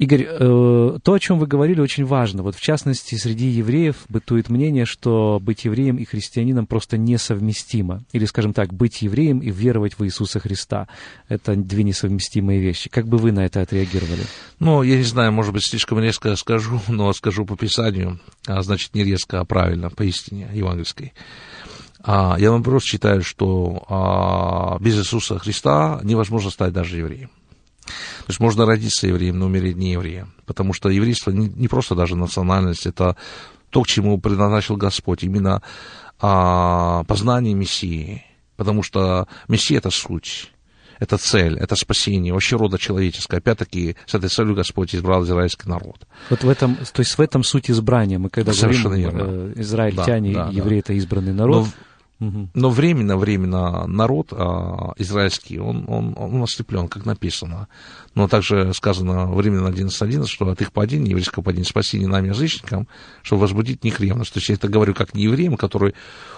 [0.02, 2.42] Игорь, э, то, о чем вы говорили, очень важно.
[2.42, 8.02] Вот в частности, среди евреев бытует мнение, что быть евреем и христианином просто несовместимо.
[8.12, 10.88] Или, скажем так, быть евреем и веровать в Иисуса Христа.
[11.28, 12.90] Это две несовместимые вещи.
[12.90, 14.22] Как бы вы на это отреагировали?
[14.58, 18.94] Ну, я не знаю, может быть, слишком резко скажу, но скажу по Писанию, а значит,
[18.94, 21.12] не резко, а правильно, по истине евангельской.
[22.04, 27.30] А, я наоборот считаю, что а, без Иисуса Христа невозможно стать даже евреем.
[27.84, 30.34] То есть можно родиться евреем, но умереть не евреем.
[30.46, 33.16] Потому что еврейство не, не просто даже национальность, это
[33.70, 35.62] то, к чему предназначил Господь, именно
[36.20, 38.24] а, познание Мессии.
[38.56, 40.52] Потому что Мессия— это суть,
[41.00, 43.38] это цель, это спасение, вообще рода человеческое.
[43.38, 46.06] Опять-таки, с этой целью Господь избрал израильский народ.
[46.30, 48.18] Вот в этом, то есть в этом суть избрания.
[48.18, 49.52] Мы когда Совершенно говорим, верно.
[49.56, 51.66] Э, израильтяне, да, да, евреи да.— это избранный народ.
[51.66, 51.72] Но
[52.54, 57.66] но временно, временно народ а, израильский, он, он, он ослеплен, как написано.
[58.14, 62.86] Но также сказано временно 11.11, что от их падения, еврейского падения, спасения нами, язычникам,
[63.22, 64.32] чтобы возбудить них ревность.
[64.32, 65.94] То есть я это говорю как не евреям, которые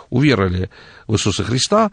[0.08, 0.70] уверовали
[1.06, 1.90] в Иисуса Христа,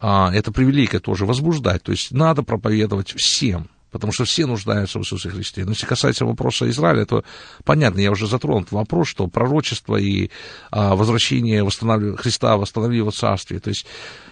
[0.00, 1.82] а это привилегия тоже возбуждать.
[1.82, 5.64] То есть надо проповедовать всем, потому что все нуждаются в Иисусе Христе.
[5.64, 7.24] Но если касается вопроса Израиля, то
[7.64, 10.30] понятно, я уже затронул этот вопрос, что пророчество и
[10.70, 12.20] а, возвращение восстанов...
[12.20, 13.60] Христа, восстановили его царствие.
[13.60, 13.86] То есть,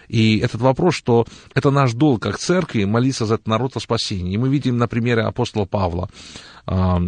[0.07, 4.33] и этот вопрос, что это наш долг как церкви молиться за этот народ о спасении.
[4.33, 6.09] И мы видим на примере апостола Павла,
[6.65, 7.01] а,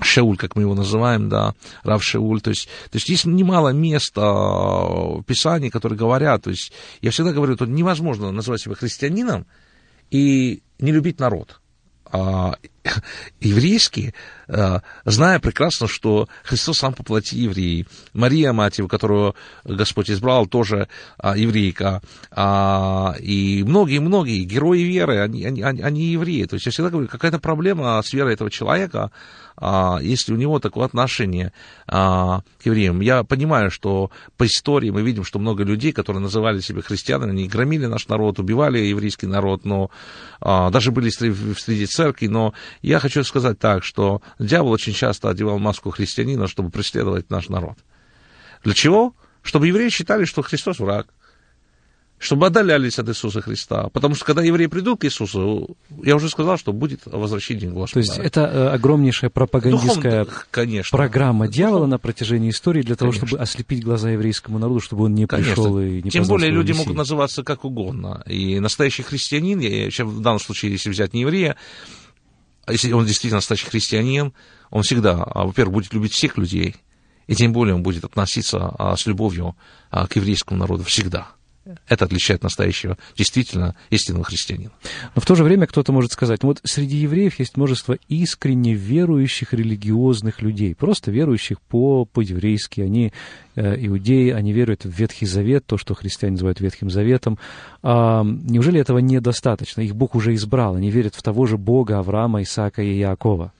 [0.00, 4.12] Шеуль, как мы его называем, да, Рав Шеуль, то есть, то есть есть немало мест
[4.16, 9.46] а, в Писании, которые говорят, то есть я всегда говорю, что невозможно называть себя христианином
[10.10, 11.60] и не любить народ
[13.40, 14.14] еврейские,
[14.48, 17.86] а, зная прекрасно, что Христос сам по плоти еврей.
[18.12, 22.02] Мария, мать его, которую Господь избрал, тоже а, еврейка.
[22.30, 26.44] А, и многие-многие герои веры, они, они, они евреи.
[26.44, 29.10] То есть я всегда говорю, какая-то проблема с верой этого человека,
[29.56, 31.52] а, если у него такое отношение
[31.86, 33.00] а, к евреям.
[33.00, 37.48] Я понимаю, что по истории мы видим, что много людей, которые называли себя христианами, они
[37.48, 39.90] громили наш народ, убивали еврейский народ, но
[40.40, 42.52] а, даже были среди церкви, но
[42.82, 47.78] Я хочу сказать так, что дьявол очень часто одевал маску христианина, чтобы преследовать наш народ.
[48.64, 49.14] Для чего?
[49.42, 51.06] Чтобы евреи считали, что Христос враг
[52.18, 53.88] чтобы отдалялись от Иисуса Христа.
[53.92, 57.92] Потому что когда евреи придут к Иисусу, я уже сказал, что будет возвращение Господа.
[57.92, 60.96] То есть это э, огромнейшая пропагандистская Духовно, конечно.
[60.96, 61.94] программа дьявола Духовно.
[61.94, 63.28] на протяжении истории для того, конечно.
[63.28, 65.54] чтобы ослепить глаза еврейскому народу, чтобы он не конечно.
[65.54, 66.86] пришел и не Тем более люди Мессию.
[66.86, 68.22] могут называться как угодно.
[68.26, 71.56] И настоящий христианин, я, в данном случае, если взять не еврея,
[72.68, 74.32] если он действительно настоящий христианин,
[74.70, 76.76] он всегда, а, во-первых, будет любить всех людей,
[77.26, 79.56] и тем более он будет относиться а, с любовью
[79.90, 81.35] а, к еврейскому народу всегда.
[81.88, 84.70] Это отличает настоящего, действительно, истинного христианина.
[85.14, 88.74] Но в то же время кто-то может сказать, ну вот среди евреев есть множество искренне
[88.74, 92.80] верующих религиозных людей, просто верующих по, по-еврейски.
[92.80, 93.12] Они
[93.54, 97.38] э, иудеи, они веруют в Ветхий Завет, то, что христиане называют Ветхим Заветом.
[97.82, 99.80] А, неужели этого недостаточно?
[99.80, 103.52] Их Бог уже избрал, они верят в того же Бога Авраама, Исаака и Иакова.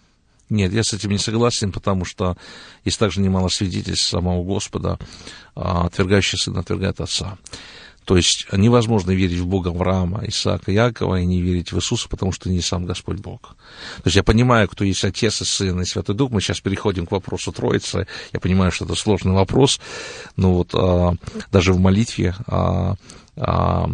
[0.48, 2.36] Нет, я с этим не согласен, потому что
[2.84, 4.98] есть также немало свидетельств самого Господа,
[5.54, 7.36] а, отвергающий сына отвергает отца.
[8.06, 12.30] То есть невозможно верить в Бога Авраама, Исаака, Якова и не верить в Иисуса, потому
[12.30, 13.56] что не сам Господь Бог.
[13.96, 16.30] То есть я понимаю, кто есть Отец и Сын и Святой Дух.
[16.30, 18.06] Мы сейчас переходим к вопросу Троицы.
[18.32, 19.80] Я понимаю, что это сложный вопрос,
[20.36, 21.16] но вот а,
[21.50, 22.94] даже в молитве, а,
[23.34, 23.90] а,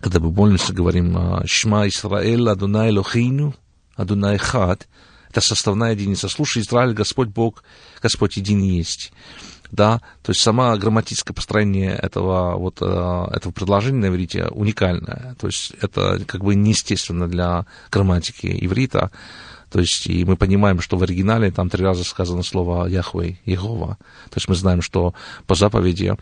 [0.00, 3.54] когда мы молимся, говорим а, «Шма Исраэль, Адунай Лохейну,
[3.96, 4.88] Адунай Хад»,
[5.28, 6.30] это составная единица.
[6.30, 7.64] Слушай, Израиль, Господь Бог,
[8.00, 9.12] Господь един есть
[9.70, 15.46] да, то есть сама грамматическое построение этого, вот, э, этого предложения на иврите уникальное, то
[15.46, 19.10] есть это как бы неестественно для грамматики иврита,
[19.70, 23.98] то есть, и мы понимаем, что в оригинале там три раза сказано слово Яхвей, Егова.
[24.24, 25.14] То есть мы знаем, что
[25.46, 26.16] по заповеди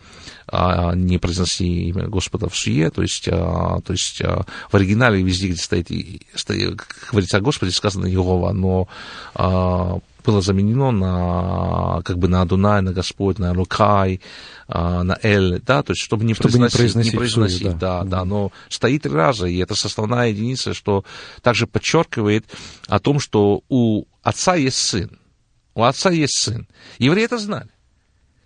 [0.47, 5.23] а, не произноси имя Господа в суе, то есть, а, то есть а, в оригинале
[5.23, 5.89] везде, где стоит,
[6.35, 6.79] стоит
[7.09, 8.87] говорится о Господе, сказано Егова, но
[9.33, 14.21] а, было заменено на, как бы на Адунай, на Господь, на Лукай,
[14.67, 17.71] а, на Эль, да, то есть чтобы не чтобы произносить, не произносить, не произносить суе,
[17.71, 18.03] да.
[18.03, 21.03] да, да, но стоит три раза, и это составная единица, что
[21.41, 22.45] также подчеркивает
[22.87, 25.19] о том, что у отца есть сын,
[25.75, 26.67] у отца есть сын.
[26.97, 27.69] Евреи это знали.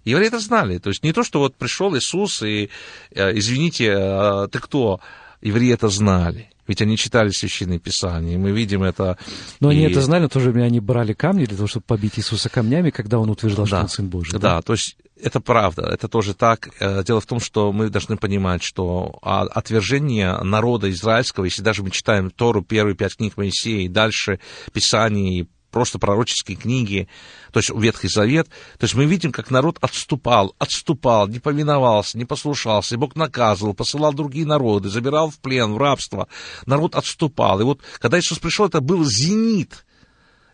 [0.05, 0.77] Евреи это знали.
[0.79, 2.69] То есть не то, что вот пришел Иисус и,
[3.11, 4.99] э, извините, э, ты кто?
[5.41, 6.49] Евреи это знали.
[6.67, 9.17] Ведь они читали священные писания, и мы видим это.
[9.59, 9.75] Но и...
[9.75, 12.17] они это знали, но в то же время они брали камни для того, чтобы побить
[12.17, 13.69] Иисуса камнями, когда он утверждал, да.
[13.69, 14.33] что он Сын Божий.
[14.33, 16.69] Да, да, то есть это правда, это тоже так.
[16.79, 21.91] Э, дело в том, что мы должны понимать, что отвержение народа израильского, если даже мы
[21.91, 24.39] читаем Тору, первые пять книг Моисея, и дальше
[24.73, 27.09] Писание, и просто пророческие книги,
[27.51, 28.47] то есть Ветхий Завет.
[28.77, 33.73] То есть мы видим, как народ отступал, отступал, не повиновался, не послушался, и Бог наказывал,
[33.73, 36.29] посылал другие народы, забирал в плен, в рабство.
[36.65, 37.59] Народ отступал.
[37.59, 39.85] И вот когда Иисус пришел, это был зенит,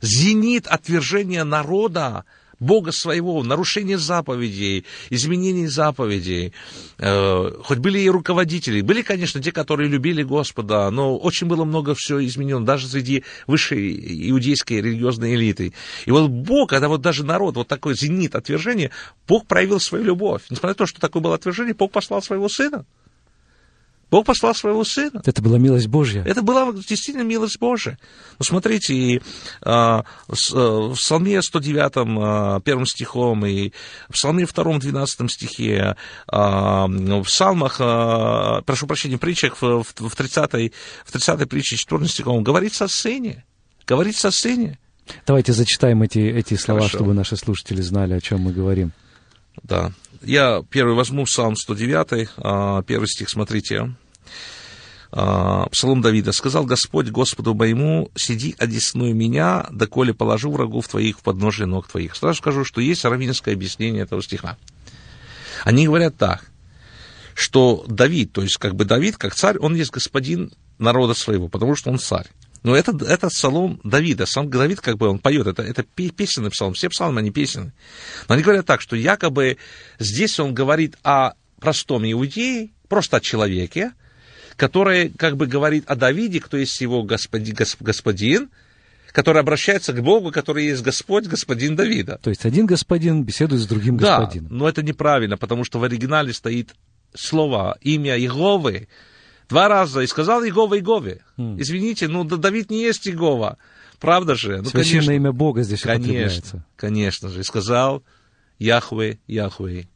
[0.01, 2.23] зенит отвержения народа
[2.59, 6.53] Бога своего, нарушение заповедей, изменение заповедей.
[6.97, 11.95] Э, хоть были и руководители, были, конечно, те, которые любили Господа, но очень было много
[11.95, 15.73] всего изменено, даже среди высшей иудейской религиозной элиты.
[16.05, 18.91] И вот Бог, когда вот даже народ, вот такой зенит отвержения,
[19.27, 20.43] Бог проявил свою любовь.
[20.49, 22.85] Несмотря на то, что такое было отвержение, Бог послал своего сына.
[24.11, 25.21] Бог послал своего сына.
[25.23, 26.23] Это была милость Божья.
[26.25, 27.99] Это была действительно милость Божья.
[28.39, 29.21] Ну, смотрите, и,
[29.61, 30.03] а,
[30.33, 33.71] с, а, в Псалме 109, а, первым стихом, и
[34.09, 35.95] в Псалме 2, 12 стихе,
[36.27, 40.73] а, в Псалмах, а, прошу прощения, в притчах, в, в 30-й,
[41.05, 43.45] в 30 притче 14 стихом, говорится о сыне.
[43.85, 44.79] Говорится о сыне.
[45.25, 46.97] Давайте зачитаем эти, эти слова, Хорошо.
[46.97, 48.91] чтобы наши слушатели знали, о чем мы говорим.
[49.63, 49.91] Да.
[50.21, 53.95] Я первый возьму Псалм 109, а, первый стих, смотрите.
[55.11, 56.31] А, Псалом Давида.
[56.33, 62.15] «Сказал Господь Господу моему, сиди, одесную меня, доколе положу врагов твоих в подножие ног твоих».
[62.15, 64.57] Сразу скажу, что есть раввинское объяснение этого стиха.
[65.63, 66.45] Они говорят так,
[67.33, 71.75] что Давид, то есть как бы Давид, как царь, он есть господин народа своего, потому
[71.75, 72.27] что он царь.
[72.63, 74.25] Но это, это псалом Давида.
[74.25, 76.73] Сам Давид, как бы, он поет, это, это песенный псалом.
[76.73, 77.73] Все псалмы, они песенные.
[78.27, 79.57] Но они говорят так, что якобы
[79.97, 83.93] здесь он говорит о простом иудее, просто о человеке,
[84.55, 88.49] который как бы говорит о Давиде, кто есть его господин, господин
[89.11, 92.19] который обращается к Богу, который есть Господь, господин Давида.
[92.21, 94.55] То есть один господин беседует с другим да, господином.
[94.55, 96.75] но это неправильно, потому что в оригинале стоит
[97.15, 98.87] слово, имя Иеговы,
[99.49, 100.01] Два раза.
[100.01, 101.21] И сказал Иегова Иегове.
[101.37, 101.59] Mm.
[101.59, 103.57] Извините, ну Давид не есть Иегова.
[103.99, 104.61] Правда же?
[104.61, 107.41] Ну, Священное конечно, имя Бога здесь Конечно, конечно же.
[107.41, 108.03] И сказал
[108.57, 109.89] Яхве, Яхве.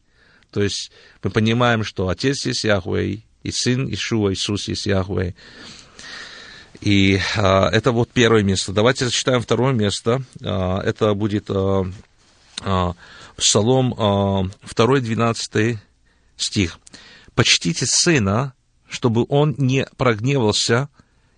[0.52, 0.92] То есть
[1.24, 5.36] мы понимаем, что Отец есть Яхве, и Сын Ишуа, Иисус есть Яхве.
[6.82, 8.74] И а, это вот первое место.
[8.74, 10.22] Давайте зачитаем второе место.
[10.44, 11.86] А, это будет а,
[12.62, 12.94] а,
[13.38, 15.78] Псалом а, 2, 12
[16.36, 16.80] стих.
[17.36, 18.54] «Почтите сына,
[18.94, 20.90] чтобы он не прогневался,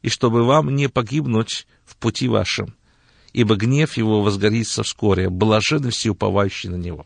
[0.01, 2.75] и чтобы вам не погибнуть в пути вашем,
[3.33, 7.05] ибо гнев его возгорится вскоре, блаженны все уповающие на него».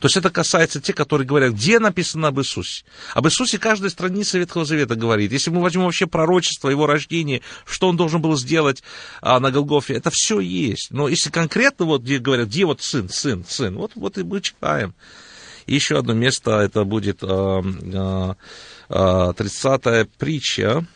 [0.00, 2.84] То есть это касается тех, которые говорят, где написано об Иисусе.
[3.14, 5.32] Об Иисусе каждая страница Ветхого Завета говорит.
[5.32, 8.82] Если мы возьмем вообще пророчество, его рождение, что он должен был сделать
[9.20, 10.90] а, на Голгофе, это все есть.
[10.90, 14.40] Но если конкретно вот где говорят, где вот сын, сын, сын, вот, вот и мы
[14.40, 14.94] читаем.
[15.66, 18.36] И еще одно место, это будет а, а,
[18.92, 20.86] 30-я притча.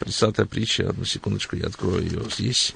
[0.00, 2.74] 30-я притча, одну секундочку, я открою ее здесь.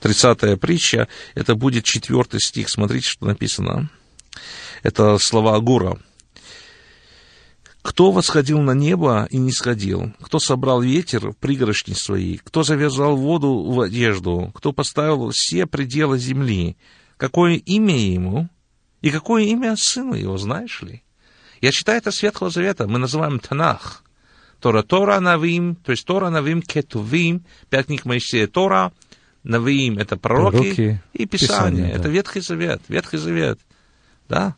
[0.00, 2.68] 30-я притча, это будет 4 стих.
[2.68, 3.90] Смотрите, что написано.
[4.82, 5.98] Это слова Агура.
[7.82, 10.12] Кто восходил на небо и не сходил?
[10.20, 12.36] Кто собрал ветер в пригоршни свои?
[12.36, 14.52] Кто завязал воду в одежду?
[14.54, 16.76] Кто поставил все пределы земли?
[17.16, 18.48] Какое имя ему?
[19.00, 21.02] И какое имя сыну его, знаешь ли?
[21.60, 24.02] Я читаю это с Ветхого Завета, мы называем Танах.
[24.60, 28.92] Тора Тора Навим, то есть Тора Навим Кетувим, пять книг Моисея Тора,
[29.44, 31.28] Навиим– это пророки, пророки и Писание.
[31.28, 31.98] Писание да.
[31.98, 33.60] Это Ветхий Завет, Ветхий Завет.
[34.28, 34.56] Да,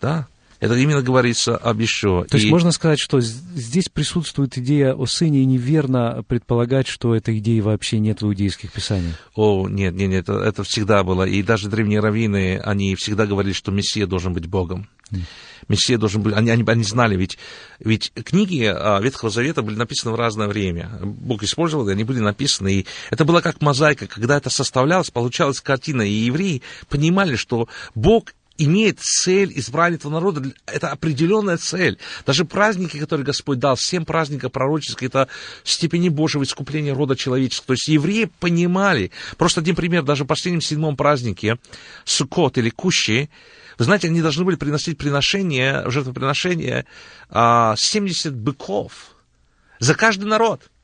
[0.00, 0.26] да.
[0.58, 2.24] Это именно говорится об еще.
[2.24, 2.40] То и...
[2.40, 7.60] есть можно сказать, что здесь присутствует идея о сыне, и неверно предполагать, что этой идеи
[7.60, 9.16] вообще нет в иудейских писаниях.
[9.34, 11.24] О, нет, нет, нет, это, это всегда было.
[11.24, 14.88] И даже древние раввины, они всегда говорили, что Мессия должен быть Богом.
[15.12, 15.20] Mm.
[15.68, 16.34] Мессия должен быть...
[16.34, 17.38] Они, они, они знали, ведь,
[17.78, 20.90] ведь книги а, Ветхого Завета были написаны в разное время.
[21.02, 22.72] Бог использовал, и они были написаны.
[22.72, 24.06] И это было как мозаика.
[24.06, 26.02] Когда это составлялось, получалась картина.
[26.02, 30.42] И евреи понимали, что Бог имеет цель избрания этого народа.
[30.66, 31.98] Это определенная цель.
[32.24, 35.28] Даже праздники, которые Господь дал, всем праздникам пророческие, это
[35.64, 37.68] степени Божьего искупления рода человеческого.
[37.68, 39.10] То есть евреи понимали.
[39.36, 41.58] Просто один пример, даже в последнем седьмом празднике,
[42.04, 43.30] Суккот или Кущи,
[43.78, 46.86] вы знаете, они должны были приносить приношение, жертвоприношение
[47.30, 49.16] 70 быков
[49.78, 50.62] за каждый народ–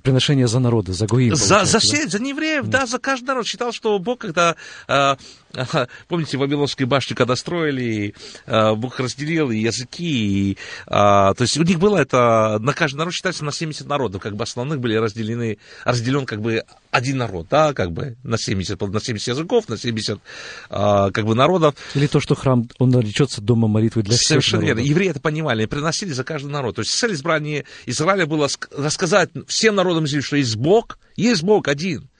[0.00, 1.34] Приношение за народы, за Гуим.
[1.36, 2.10] За, за, все, да?
[2.10, 2.80] за неевреев, да.
[2.80, 3.46] да, за каждый народ.
[3.46, 4.56] Считал, что Бог, когда,
[4.88, 5.16] э,
[5.54, 8.14] э, помните, Вавилонскую башню, когда строили,
[8.46, 10.56] э, Бог разделил и языки, и, э,
[10.86, 14.44] то есть у них было это, на каждый народ считается на 70 народов, как бы
[14.44, 19.28] основных были разделены, разделен как бы один народ, да, как бы на 70, на 70
[19.28, 20.20] языков, на 70 э,
[20.68, 21.74] как бы народов.
[21.94, 24.80] Или то, что храм, он наречется домом молитвы для всех Совершенно верно.
[24.80, 26.76] Евреи это понимали, приносили за каждый народ.
[26.76, 31.66] То есть цель избрания Израиля было рассказать всем народам земли, что есть Бог, есть Бог
[31.66, 32.10] один.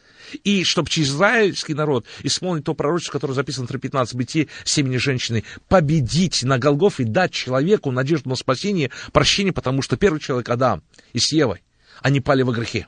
[0.42, 5.44] И чтобы через израильский народ исполнить то пророчество, которое записано в 3.15 бытие семени женщины,
[5.68, 10.82] победить на Голгоф и дать человеку надежду на спасение, прощение, потому что первый человек Адам
[11.12, 11.62] и с Евой,
[12.00, 12.86] они пали во грехе.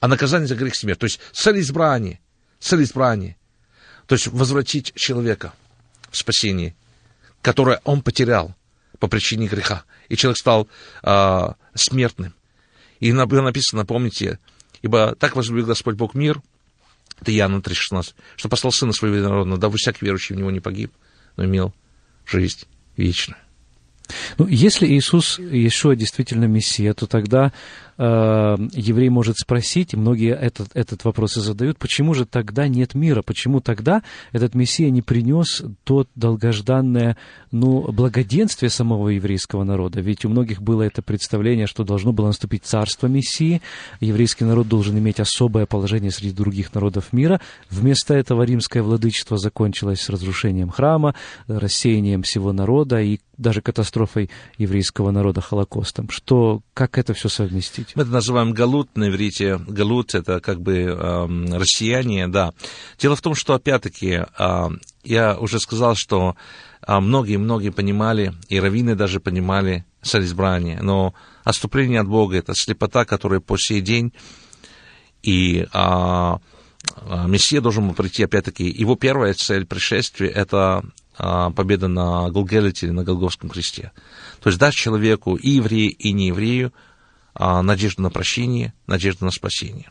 [0.00, 0.98] А наказание за грех смерть.
[0.98, 2.20] То есть цель избрания,
[2.60, 3.36] цель избрания.
[4.06, 5.52] То есть возвратить человека
[6.10, 6.74] в спасение,
[7.40, 8.54] которое он потерял
[8.98, 9.84] по причине греха.
[10.08, 10.68] И человек стал
[11.02, 12.34] э, смертным.
[13.00, 14.38] И написано, помните,
[14.82, 16.40] ибо так возлюбил Господь Бог мир,
[17.20, 20.92] это Иоанна 3,16, что послал Сына Своего Единородного, дабы всякий верующий в Него не погиб,
[21.36, 21.72] но имел
[22.26, 22.66] жизнь
[22.96, 23.38] вечную.
[24.38, 27.52] Ну, если Иисус Иешуа действительно Мессия, то тогда
[27.98, 32.94] э, еврей может спросить, и многие этот, этот вопрос и задают, почему же тогда нет
[32.94, 37.16] мира, почему тогда этот Мессия не принес то долгожданное
[37.50, 40.00] ну, благоденствие самого еврейского народа?
[40.00, 43.62] Ведь у многих было это представление, что должно было наступить царство Мессии,
[44.00, 47.40] еврейский народ должен иметь особое положение среди других народов мира.
[47.70, 51.14] Вместо этого римское владычество закончилось разрушением храма,
[51.46, 56.08] рассеянием всего народа и даже катастрофой еврейского народа Холокостом.
[56.08, 57.94] Что, как это все совместить?
[57.94, 59.58] Мы это называем галут на иврите.
[59.58, 62.52] Галут— это как бы э, россияние, да.
[62.98, 64.68] Дело в том, что, опять-таки, э,
[65.04, 66.36] я уже сказал, что
[66.86, 71.14] многие-многие э, понимали, и раввины даже понимали цель избрания, но
[71.44, 74.12] отступление от Бога— это слепота, которая по сей день,
[75.22, 76.40] и а,
[77.26, 80.84] Мессия должен был прийти, опять-таки, его первая цель пришествия— это
[81.16, 83.92] победа на Голгелете на Голговском кресте.
[84.40, 86.72] То есть дать человеку и еврею, и нееврею
[87.34, 89.88] а, надежду на прощение, надежду на спасение.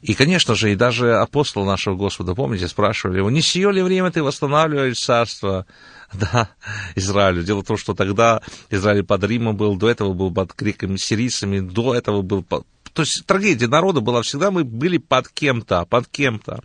[0.00, 4.10] И, конечно же, и даже апостол нашего Господа, помните, спрашивали его, не сие ли время
[4.10, 5.64] ты восстанавливаешь царство
[6.12, 6.50] да,
[6.96, 7.44] Израилю?
[7.44, 11.60] Дело в том, что тогда Израиль под Римом был, до этого был под греками, сирийцами,
[11.60, 16.08] до этого был под то есть трагедия народа была всегда, мы были под кем-то, под
[16.08, 16.62] кем-то.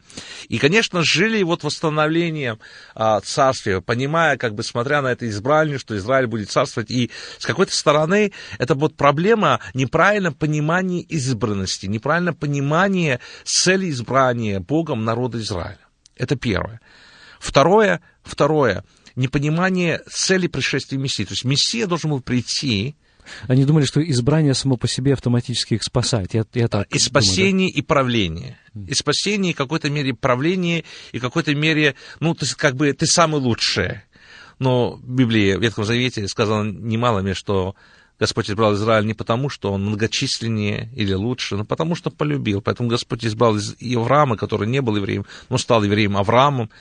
[0.50, 2.60] И, конечно, жили вот восстановлением
[2.96, 6.92] а, царствия, понимая, как бы смотря на это избрание, что Израиль будет царствовать.
[6.92, 15.06] И с какой-то стороны это вот проблема неправильного понимания избранности, неправильного понимания цели избрания Богом
[15.06, 15.80] народа Израиля.
[16.18, 16.82] Это первое.
[17.40, 18.84] Второе, второе,
[19.16, 21.24] непонимание цели пришествия Мессии.
[21.24, 22.98] То есть Мессия должен был прийти,
[23.48, 26.34] они думали, что избрание само по себе автоматически их спасает.
[26.34, 27.80] Я, я так и спасение, думаю, да?
[27.80, 28.58] и правление.
[28.88, 32.92] И спасение, и в какой-то мере правление, и в какой-то мере, ну, ты как бы,
[32.94, 34.02] ты самый лучший.
[34.60, 37.76] Но в Библии, в Ветхом Завете сказано немало мне, что
[38.20, 42.62] Господь избрал Израиль не потому, что он многочисленнее или лучше, но потому, что полюбил.
[42.62, 46.72] Поэтому Господь избрал из Авраама, который не был евреем, но стал евреем Авраамом.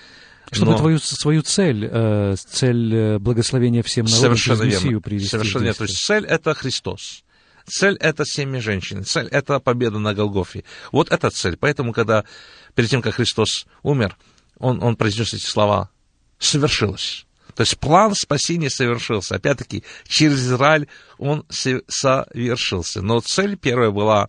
[0.50, 0.78] Чтобы но...
[0.78, 5.00] твою, свою цель, э, цель э, благословения всем народам, Совершенно верно.
[5.00, 5.28] привести.
[5.28, 5.78] Совершенно верно.
[5.78, 7.24] То есть цель— это Христос.
[7.66, 9.04] Цель— это семя женщин.
[9.04, 10.62] Цель— это победа на Голгофе.
[10.92, 11.56] Вот эта цель.
[11.56, 12.24] Поэтому, когда
[12.74, 14.16] перед тем, как Христос умер,
[14.58, 15.90] он, он произнес эти слова
[16.38, 17.26] «совершилось».
[17.54, 19.36] То есть план спасения совершился.
[19.36, 23.00] Опять-таки, через Израиль он совершился.
[23.00, 24.28] Но цель первая была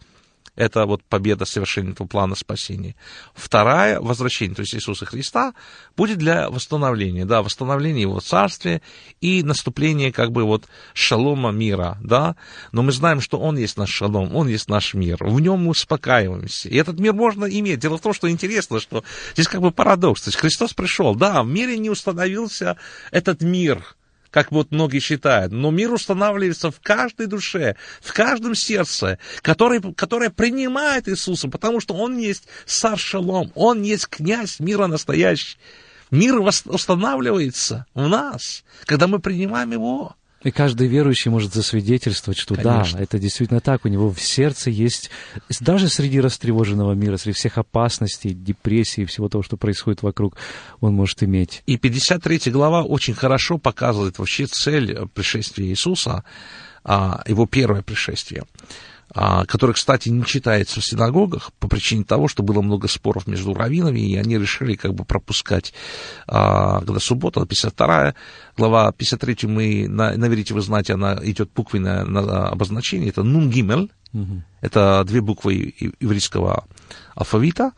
[0.57, 2.95] это вот победа совершения этого плана спасения.
[3.33, 5.53] Вторая, возвращение, то есть Иисуса Христа,
[5.95, 8.81] будет для восстановления, да, восстановления Его Царствия
[9.21, 12.35] и наступления как бы вот шалома мира, да.
[12.71, 15.69] Но мы знаем, что Он есть наш шалом, Он есть наш мир, в Нем мы
[15.69, 16.69] успокаиваемся.
[16.69, 17.79] И этот мир можно иметь.
[17.79, 19.03] Дело в том, что интересно, что
[19.33, 20.23] здесь как бы парадокс.
[20.23, 22.77] То есть Христос пришел, да, в мире не установился
[23.11, 23.83] этот мир,
[24.37, 30.29] как вот многие считают, но мир устанавливается в каждой душе, в каждом сердце, который, которое
[30.29, 35.57] принимает Иисуса, потому что Он есть царь Шалом, Он есть князь мира настоящий.
[36.11, 40.15] Мир устанавливается в нас, когда мы принимаем Его.
[40.47, 42.99] И каждый верующий может засвидетельствовать, что Конечно.
[42.99, 43.83] да, это действительно так.
[43.83, 45.09] У него в сердце есть,
[45.59, 50.37] даже среди растревоженного мира, среди всех опасностей, депрессии, всего того, что происходит вокруг,
[50.79, 51.63] он может иметь.
[51.65, 56.23] И 53 глава очень хорошо показывает вообще цель пришествия Иисуса,
[56.85, 58.45] а, его первое пришествие.
[59.13, 63.53] А, который, кстати, не читается в синагогах по причине того, что было много споров между
[63.53, 65.73] раввинами, и они решили как бы пропускать,
[66.27, 68.15] а, когда суббота, 52
[68.57, 73.49] глава, 53 мы, на, на верите вы знаете, она идет буквенное на обозначение, это нун
[73.49, 74.43] гимель, угу.
[74.59, 76.65] это две буквы еврейского
[77.15, 77.71] алфавита,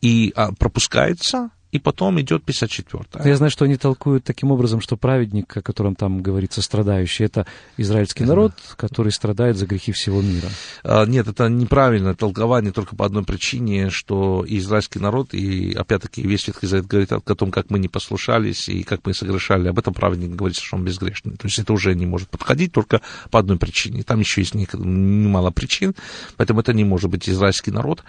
[0.00, 3.28] и а, пропускается, и потом идет 54-я.
[3.28, 7.46] Я знаю, что они толкуют таким образом, что праведник, о котором там говорится, страдающий, это
[7.76, 10.48] израильский народ, который страдает за грехи всего мира.
[10.82, 16.22] А, нет, это неправильное толкование только по одной причине, что и израильский народ, и опять-таки
[16.22, 19.68] весь Ветхий Завет говорит о том, как мы не послушались и как мы согрешали.
[19.68, 21.36] Об этом праведник говорится, что он безгрешный.
[21.36, 24.02] То есть это уже не может подходить только по одной причине.
[24.02, 25.94] Там еще есть немало причин,
[26.36, 28.02] поэтому это не может быть израильский народ.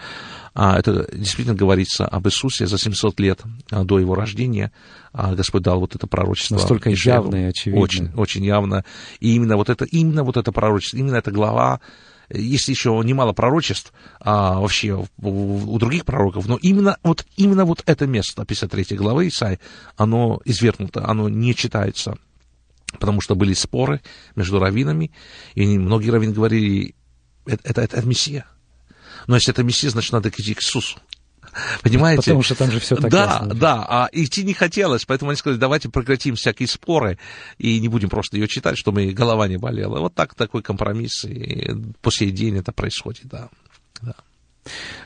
[0.54, 3.40] А это действительно говорится об Иисусе за 700 лет
[3.70, 4.72] а, до его рождения.
[5.12, 6.56] А Господь дал вот это пророчество.
[6.56, 7.82] Настолько явно и очевидно.
[7.82, 8.84] Очень, очень явно.
[9.20, 11.80] И именно вот это, именно вот это пророчество, именно эта глава,
[12.32, 18.06] есть еще немало пророчеств а, вообще у, других пророков, но именно вот, именно вот это
[18.06, 19.58] место 53 главы Исаи,
[19.96, 22.18] оно извергнуто, оно не читается,
[22.98, 24.00] потому что были споры
[24.36, 25.10] между раввинами,
[25.54, 26.94] и многие раввины говорили,
[27.46, 28.46] это, это, это Мессия,
[29.30, 30.98] но если это Мессия, значит, надо идти к Иисусу.
[31.82, 32.22] Понимаете?
[32.22, 33.54] Потому что там же все так Да, ясно.
[33.54, 37.16] да, а идти не хотелось, поэтому они сказали, давайте прекратим всякие споры
[37.56, 40.00] и не будем просто ее читать, чтобы голова не болела.
[40.00, 41.70] Вот так такой компромисс, и
[42.02, 43.50] по сей день это происходит, да.
[44.02, 44.14] да.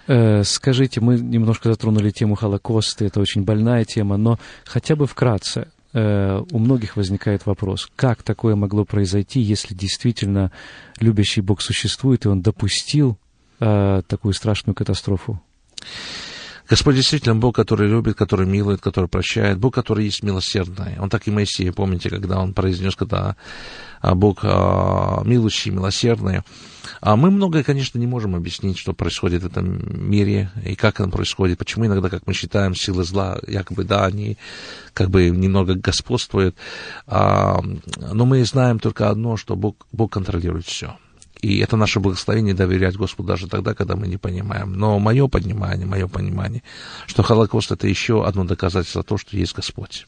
[0.06, 5.68] Э, скажите, мы немножко затронули тему Холокоста, это очень больная тема, но хотя бы вкратце,
[5.92, 10.50] э, у многих возникает вопрос, как такое могло произойти, если действительно
[10.98, 13.18] любящий Бог существует, и Он допустил
[13.60, 15.40] э, такую страшную катастрофу?
[16.68, 20.98] Господь действительно Бог, который любит, который милует, который прощает, Бог, который есть милосердный.
[20.98, 23.36] Он так и Моисея, помните, когда он произнес, когда
[24.00, 26.40] а, Бог а, милующий, милосердный.
[27.02, 31.10] А мы многое, конечно, не можем объяснить, что происходит в этом мире и как оно
[31.10, 34.38] происходит, почему иногда, как мы считаем, силы зла, якобы, да, они
[34.94, 36.56] как бы немного господствуют.
[37.06, 37.62] Но
[38.24, 40.96] мы знаем только одно, что Бог, Бог контролирует все.
[41.44, 44.72] И это наше благословение доверять Господу даже тогда, когда мы не понимаем.
[44.72, 46.62] Но мое понимание, мое понимание,
[47.06, 50.06] что Холокост это еще одно доказательство того, что есть Господь.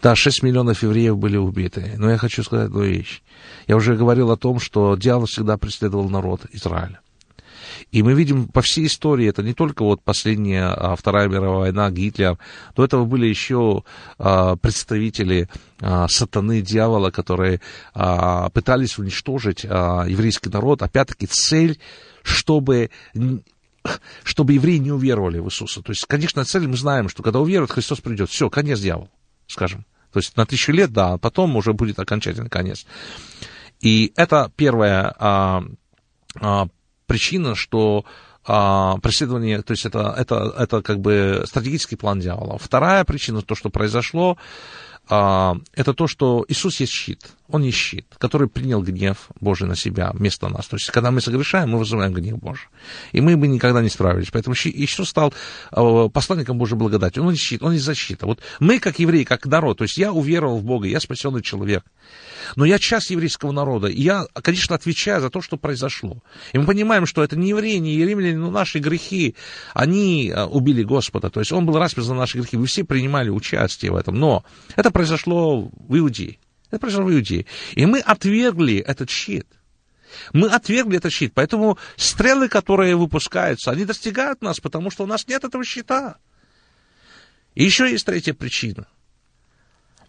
[0.00, 1.94] Да, 6 миллионов евреев были убиты.
[1.96, 3.22] Но я хочу сказать одну вещь.
[3.66, 7.00] Я уже говорил о том, что дьявол всегда преследовал народ Израиля.
[7.92, 11.90] И мы видим по всей истории, это не только вот последняя а, Вторая мировая война,
[11.90, 12.36] Гитлер,
[12.74, 13.84] до этого были еще
[14.18, 15.48] а, представители
[15.80, 17.60] а, сатаны, дьявола, которые
[17.94, 20.82] пытались уничтожить еврейский народ.
[20.82, 21.78] Опять-таки цель,
[22.22, 22.90] чтобы
[24.24, 25.80] чтобы евреи не уверовали в Иисуса.
[25.80, 28.30] То есть, конечно, цель мы знаем, что когда уверуют, Христос придет.
[28.30, 29.10] Все, конец дьяволу,
[29.46, 29.86] скажем.
[30.12, 32.86] То есть на тысячу лет, да, а потом уже будет окончательный конец.
[33.80, 35.62] И это первая а,
[36.40, 36.68] а,
[37.06, 38.04] причина, что
[38.44, 42.58] а, преследование, то есть это, это, это как бы стратегический план дьявола.
[42.58, 44.36] Вторая причина, то, что произошло,
[45.08, 47.30] а, это то, что Иисус есть щит.
[47.48, 50.66] Он щит, который принял гнев Божий на себя вместо нас.
[50.66, 52.66] То есть, когда мы согрешаем, мы вызываем гнев Божий.
[53.12, 54.30] И мы бы никогда не справились.
[54.32, 55.32] Поэтому Иисус стал
[55.70, 57.20] а, посланником Божьей благодати.
[57.20, 58.26] Он щит, он есть защита.
[58.26, 61.84] Вот мы, как евреи, как народ, то есть я уверовал в Бога, я спасенный человек.
[62.56, 66.22] Но я часть еврейского народа, и я, конечно, отвечаю за то, что произошло.
[66.52, 69.36] И мы понимаем, что это не евреи, не римляне, но наши грехи,
[69.74, 71.30] они а, убили Господа.
[71.30, 72.56] То есть он был распят за наши грехи.
[72.56, 74.16] Вы все принимали участие в этом.
[74.16, 74.44] Но
[74.74, 76.38] это произошло в Иудее.
[76.70, 77.46] Это произошло в Иудее.
[77.74, 79.46] И мы отвергли этот щит.
[80.32, 81.32] Мы отвергли этот щит.
[81.34, 86.16] Поэтому стрелы, которые выпускаются, они достигают нас, потому что у нас нет этого щита.
[87.54, 88.86] И еще есть третья причина.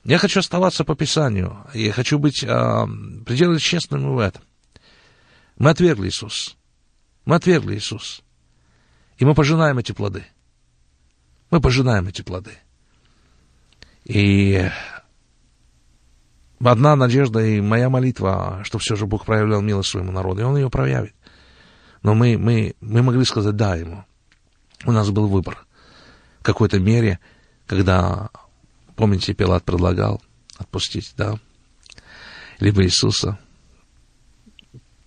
[0.03, 1.65] Я хочу оставаться по Писанию.
[1.73, 2.87] Я хочу быть а,
[3.25, 4.41] предельно честным в этом.
[5.57, 6.55] Мы отвергли Иисус.
[7.25, 8.21] Мы отвергли Иисус.
[9.17, 10.25] И мы пожинаем эти плоды.
[11.49, 12.57] Мы пожинаем эти плоды.
[14.05, 14.69] И
[16.63, 20.57] одна надежда и моя молитва, что все же Бог проявлял милость своему народу, и Он
[20.57, 21.13] ее проявит.
[22.03, 24.05] Но мы, мы, мы могли сказать «да» Ему.
[24.85, 25.65] У нас был выбор.
[26.39, 27.19] В какой-то мере,
[27.65, 28.29] когда
[28.97, 30.21] Помните, Пилат предлагал
[30.57, 31.35] отпустить, да?
[32.59, 33.37] Либо Иисуса.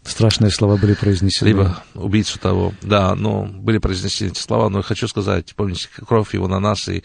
[0.04, 1.48] Страшные слова были произнесены.
[1.48, 2.72] Либо убийцу того.
[2.82, 6.88] Да, но были произнесены эти слова, но я хочу сказать, помните, кровь его на нас
[6.88, 7.02] и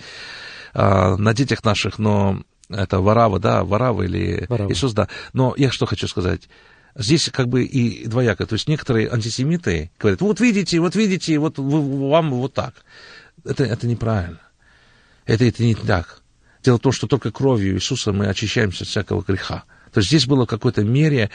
[0.76, 4.72] а, на детях наших, но это Варава, да, Варава или Варава.
[4.72, 5.07] Иисус, да.
[5.34, 6.49] Но я что хочу сказать,
[6.95, 8.45] здесь как бы и двояко.
[8.45, 12.74] То есть некоторые антисемиты говорят, вот видите, вот видите, вот вы, вам вот так.
[13.43, 14.39] Это, это неправильно.
[15.26, 16.22] Это, это не так.
[16.63, 19.63] Дело в том, что только кровью Иисуса мы очищаемся от всякого греха.
[19.91, 21.30] То есть здесь было в какой-то мере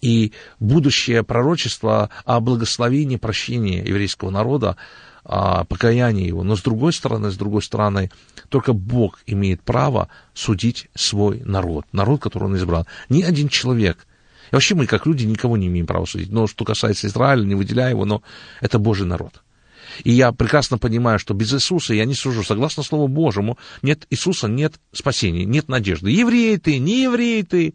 [0.00, 4.76] и будущее пророчество о благословении прощения еврейского народа,
[5.24, 6.42] о покаянии его.
[6.42, 8.10] Но с другой стороны, с другой стороны,
[8.48, 12.86] только Бог имеет право судить свой народ, народ, который он избрал.
[13.08, 14.06] Ни один человек–
[14.50, 16.30] и вообще мы, как люди, никого не имеем права судить.
[16.30, 18.22] Но что касается Израиля, не выделяя его, но
[18.60, 19.42] это Божий народ.
[20.02, 22.42] И я прекрасно понимаю, что без Иисуса я не сужу.
[22.42, 26.10] Согласно Слову Божьему, нет Иисуса, нет спасения, нет надежды.
[26.10, 27.74] Еврей ты, не еврей ты.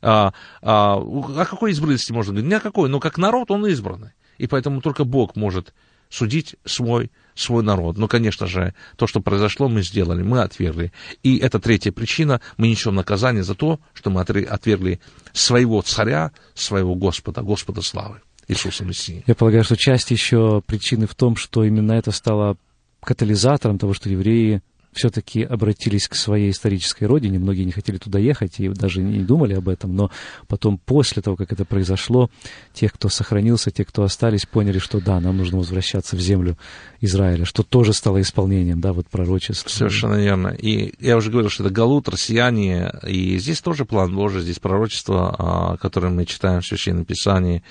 [0.00, 2.50] А, а, о какой избранности можно говорить?
[2.50, 4.10] Ни о какой, но как народ он избранный.
[4.38, 5.72] И поэтому только Бог может
[6.12, 7.96] судить свой, свой народ.
[7.96, 10.92] Но, конечно же, то, что произошло, мы сделали, мы отвергли.
[11.22, 15.00] И это третья причина, мы несем наказание за то, что мы отвергли
[15.32, 18.20] своего царя, своего Господа, Господа славы.
[18.48, 19.24] Иисуса Мессии.
[19.26, 22.56] Я полагаю, что часть еще причины в том, что именно это стало
[23.00, 24.62] катализатором того, что евреи
[24.92, 27.38] все-таки обратились к своей исторической родине.
[27.38, 29.96] Многие не хотели туда ехать и даже не думали об этом.
[29.96, 30.10] Но
[30.48, 32.30] потом, после того, как это произошло,
[32.72, 36.58] тех, кто сохранился, те, кто остались, поняли, что да, нам нужно возвращаться в землю
[37.00, 39.70] Израиля, что тоже стало исполнением, да, вот пророчества.
[39.70, 40.48] Совершенно верно.
[40.48, 45.34] И я уже говорил, что это Галут, россияне, и здесь тоже план Божий, здесь пророчество,
[45.38, 47.62] а, которое мы читаем в Священном Писании,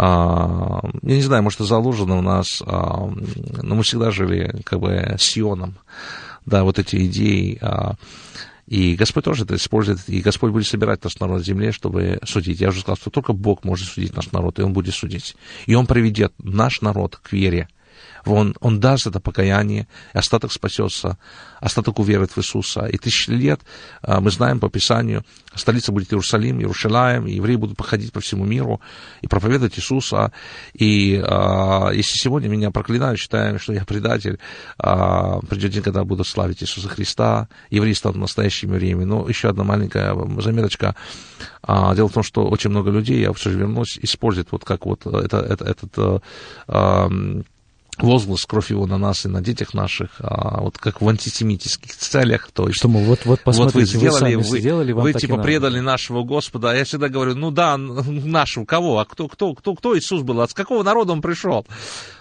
[0.00, 3.10] а, я не знаю, может, это заложено у нас, а,
[3.62, 5.74] но мы всегда жили как бы с Сионом,
[6.48, 7.94] да, вот эти идеи, а,
[8.66, 12.60] и Господь тоже это использует, и Господь будет собирать наш народ на земле, чтобы судить.
[12.60, 15.36] Я уже сказал, что только Бог может судить наш народ, и Он будет судить.
[15.64, 17.68] И Он приведет наш народ к вере,
[18.32, 21.18] он, он даст это покаяние, остаток спасется,
[21.60, 22.86] остаток уверует в Иисуса.
[22.86, 23.60] И тысячи лет,
[24.02, 25.24] а, мы знаем по Писанию,
[25.54, 28.80] столица будет Иерусалим, Иерушалаем, и евреи будут походить по всему миру
[29.22, 30.32] и проповедовать Иисуса.
[30.72, 34.38] И а, если сегодня меня проклинают, считая, что я предатель,
[34.78, 39.04] а, придет день, когда буду славить Иисуса Христа, евреи станут настоящими евреями.
[39.04, 40.94] Но еще одна маленькая заметочка.
[41.62, 44.86] А, дело в том, что очень много людей, я все же вернусь, используют вот как
[44.86, 46.22] вот это, это, этот
[46.68, 47.10] а,
[48.02, 52.50] возглас кровь его на нас и на детях наших, а вот как в антисемитических целях.
[52.52, 55.80] То есть, что, мол, вот, вот, вот вы сделали, вы, вы, сделали, вы типа предали
[55.80, 56.70] нашего Господа.
[56.70, 58.98] А я всегда говорю, ну да, нашего, кого?
[58.98, 60.40] А кто, кто, кто, кто Иисус был?
[60.40, 61.66] От какого народа он пришел?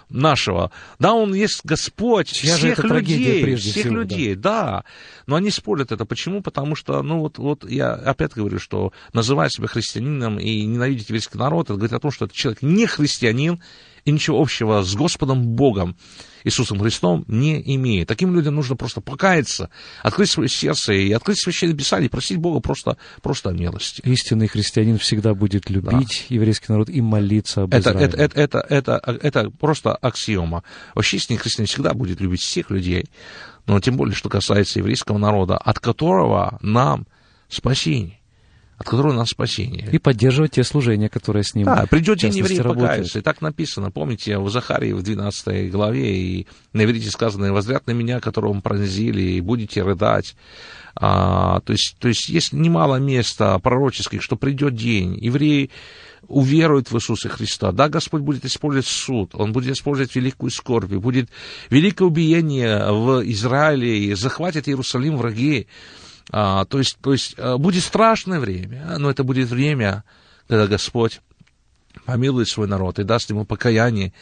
[0.09, 0.71] нашего.
[0.99, 4.65] Да, он есть Господь Чья всех людей, всех всего, людей, да.
[4.65, 4.83] да.
[5.25, 6.05] Но они спорят это.
[6.05, 6.41] Почему?
[6.41, 11.37] Потому что, ну вот, вот я опять говорю, что называя себя христианином и ненавидеть еврейский
[11.37, 13.61] народ, это говорит о том, что этот человек не христианин,
[14.07, 15.97] и ничего общего с Господом Богом,
[16.45, 18.07] Иисусом Христом не имеет.
[18.07, 19.69] Таким людям нужно просто покаяться,
[20.01, 24.01] открыть свое сердце и открыть Священное Писание, и просить Бога просто, просто о милости.
[24.05, 26.35] Истинный христианин всегда будет любить да.
[26.35, 28.05] еврейский народ и молиться об это, Израиле.
[28.05, 30.63] Это, это, это, это, это просто аксиома.
[30.95, 33.07] Вообще истинный христианин всегда будет любить всех людей,
[33.65, 37.07] но тем более, что касается еврейского народа, от которого нам
[37.49, 38.16] спасение
[38.77, 39.87] от которого у нас спасение.
[39.91, 43.19] И поддерживать те служения, которые с ним Да, придет день евреев покаяться.
[43.19, 47.91] И так написано, помните, в Захарии в 12 главе, и на иврите сказано, «Возрят на
[47.91, 50.35] меня, которого пронзили, и будете рыдать».
[50.99, 55.69] А, то, есть, то есть есть немало места пророческих, что придет день, евреи
[56.27, 57.71] уверуют в Иисуса Христа.
[57.71, 61.29] Да, Господь будет использовать суд, Он будет использовать великую скорбь, будет
[61.69, 65.67] великое убиение в Израиле, и захватит Иерусалим враги.
[66.31, 70.03] А, то есть, то есть э, будет страшное время, но это будет время,
[70.47, 71.21] когда Господь
[72.05, 74.13] помилует свой народ и даст ему покаяние.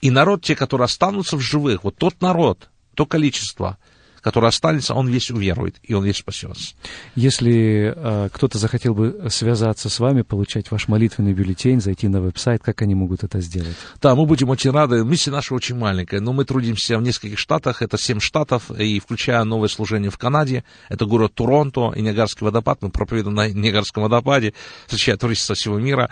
[0.00, 3.78] И народ, те, которые останутся в живых, вот тот народ, то количество–
[4.22, 6.74] который останется, он весь уверует, и он весь спасется.
[7.16, 12.62] Если э, кто-то захотел бы связаться с вами, получать ваш молитвенный бюллетень, зайти на веб-сайт,
[12.62, 13.76] как они могут это сделать?
[14.00, 15.04] Да, мы будем очень рады.
[15.04, 19.42] Миссия наша очень маленькая, но мы трудимся в нескольких штатах, это семь штатов, и включая
[19.44, 24.54] новое служение в Канаде, это город Торонто и Ниагарский водопад, мы проповедуем на Ниагарском водопаде,
[24.86, 26.10] встречая туристов со всего мира.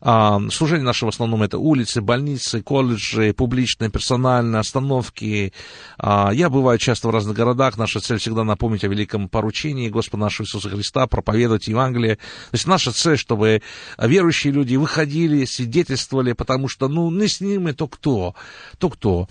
[0.00, 5.52] А, служение наше в основном это улицы, больницы, колледжи, публичные, персональные, остановки.
[5.98, 7.47] А, я бываю часто в разных городах.
[7.54, 12.16] Наша цель всегда напомнить о великом поручении Господа нашего Иисуса Христа, проповедовать Евангелие.
[12.16, 13.62] То есть наша цель, чтобы
[13.98, 18.34] верующие люди выходили, свидетельствовали, потому что, ну, не с ними, то кто?
[18.78, 19.28] То кто?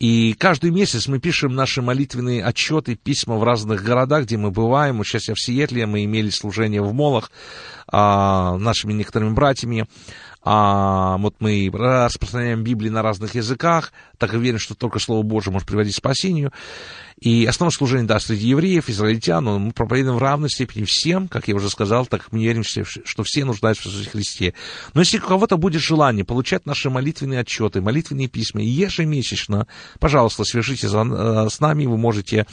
[0.00, 4.96] И каждый месяц мы пишем наши молитвенные отчеты, письма в разных городах, где мы бываем.
[4.96, 7.30] Вот сейчас я в Сиэтле, мы имели служение в Молах
[7.86, 9.86] а, нашими некоторыми братьями.
[10.42, 15.68] А, вот мы распространяем Библии на разных языках, так уверен, что только Слово Божие может
[15.68, 16.50] приводить к спасению.
[17.20, 21.48] И основное служение, да, среди евреев, израильтян, но мы проповедуем в равной степени всем, как
[21.48, 24.54] я уже сказал, так мы верим, что все нуждаются в Иисусе Христе.
[24.94, 29.66] Но если у кого-то будет желание получать наши молитвенные отчеты, молитвенные письма ежемесячно,
[29.98, 32.46] пожалуйста, свяжитесь э, с нами, вы можете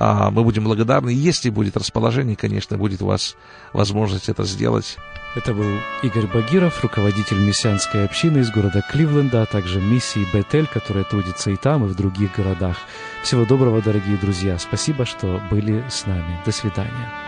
[0.00, 1.10] а, мы будем благодарны.
[1.10, 3.36] Если будет расположение, конечно, будет у вас
[3.72, 4.96] возможность это сделать.
[5.34, 11.04] Это был Игорь Багиров, руководитель мессианской общины из города Кливленда, а также миссии Бетель, которая
[11.04, 12.76] трудится и там, и в других городах.
[13.22, 14.58] Всего доброго, дорогие друзья.
[14.58, 16.40] Спасибо, что были с нами.
[16.46, 17.27] До свидания.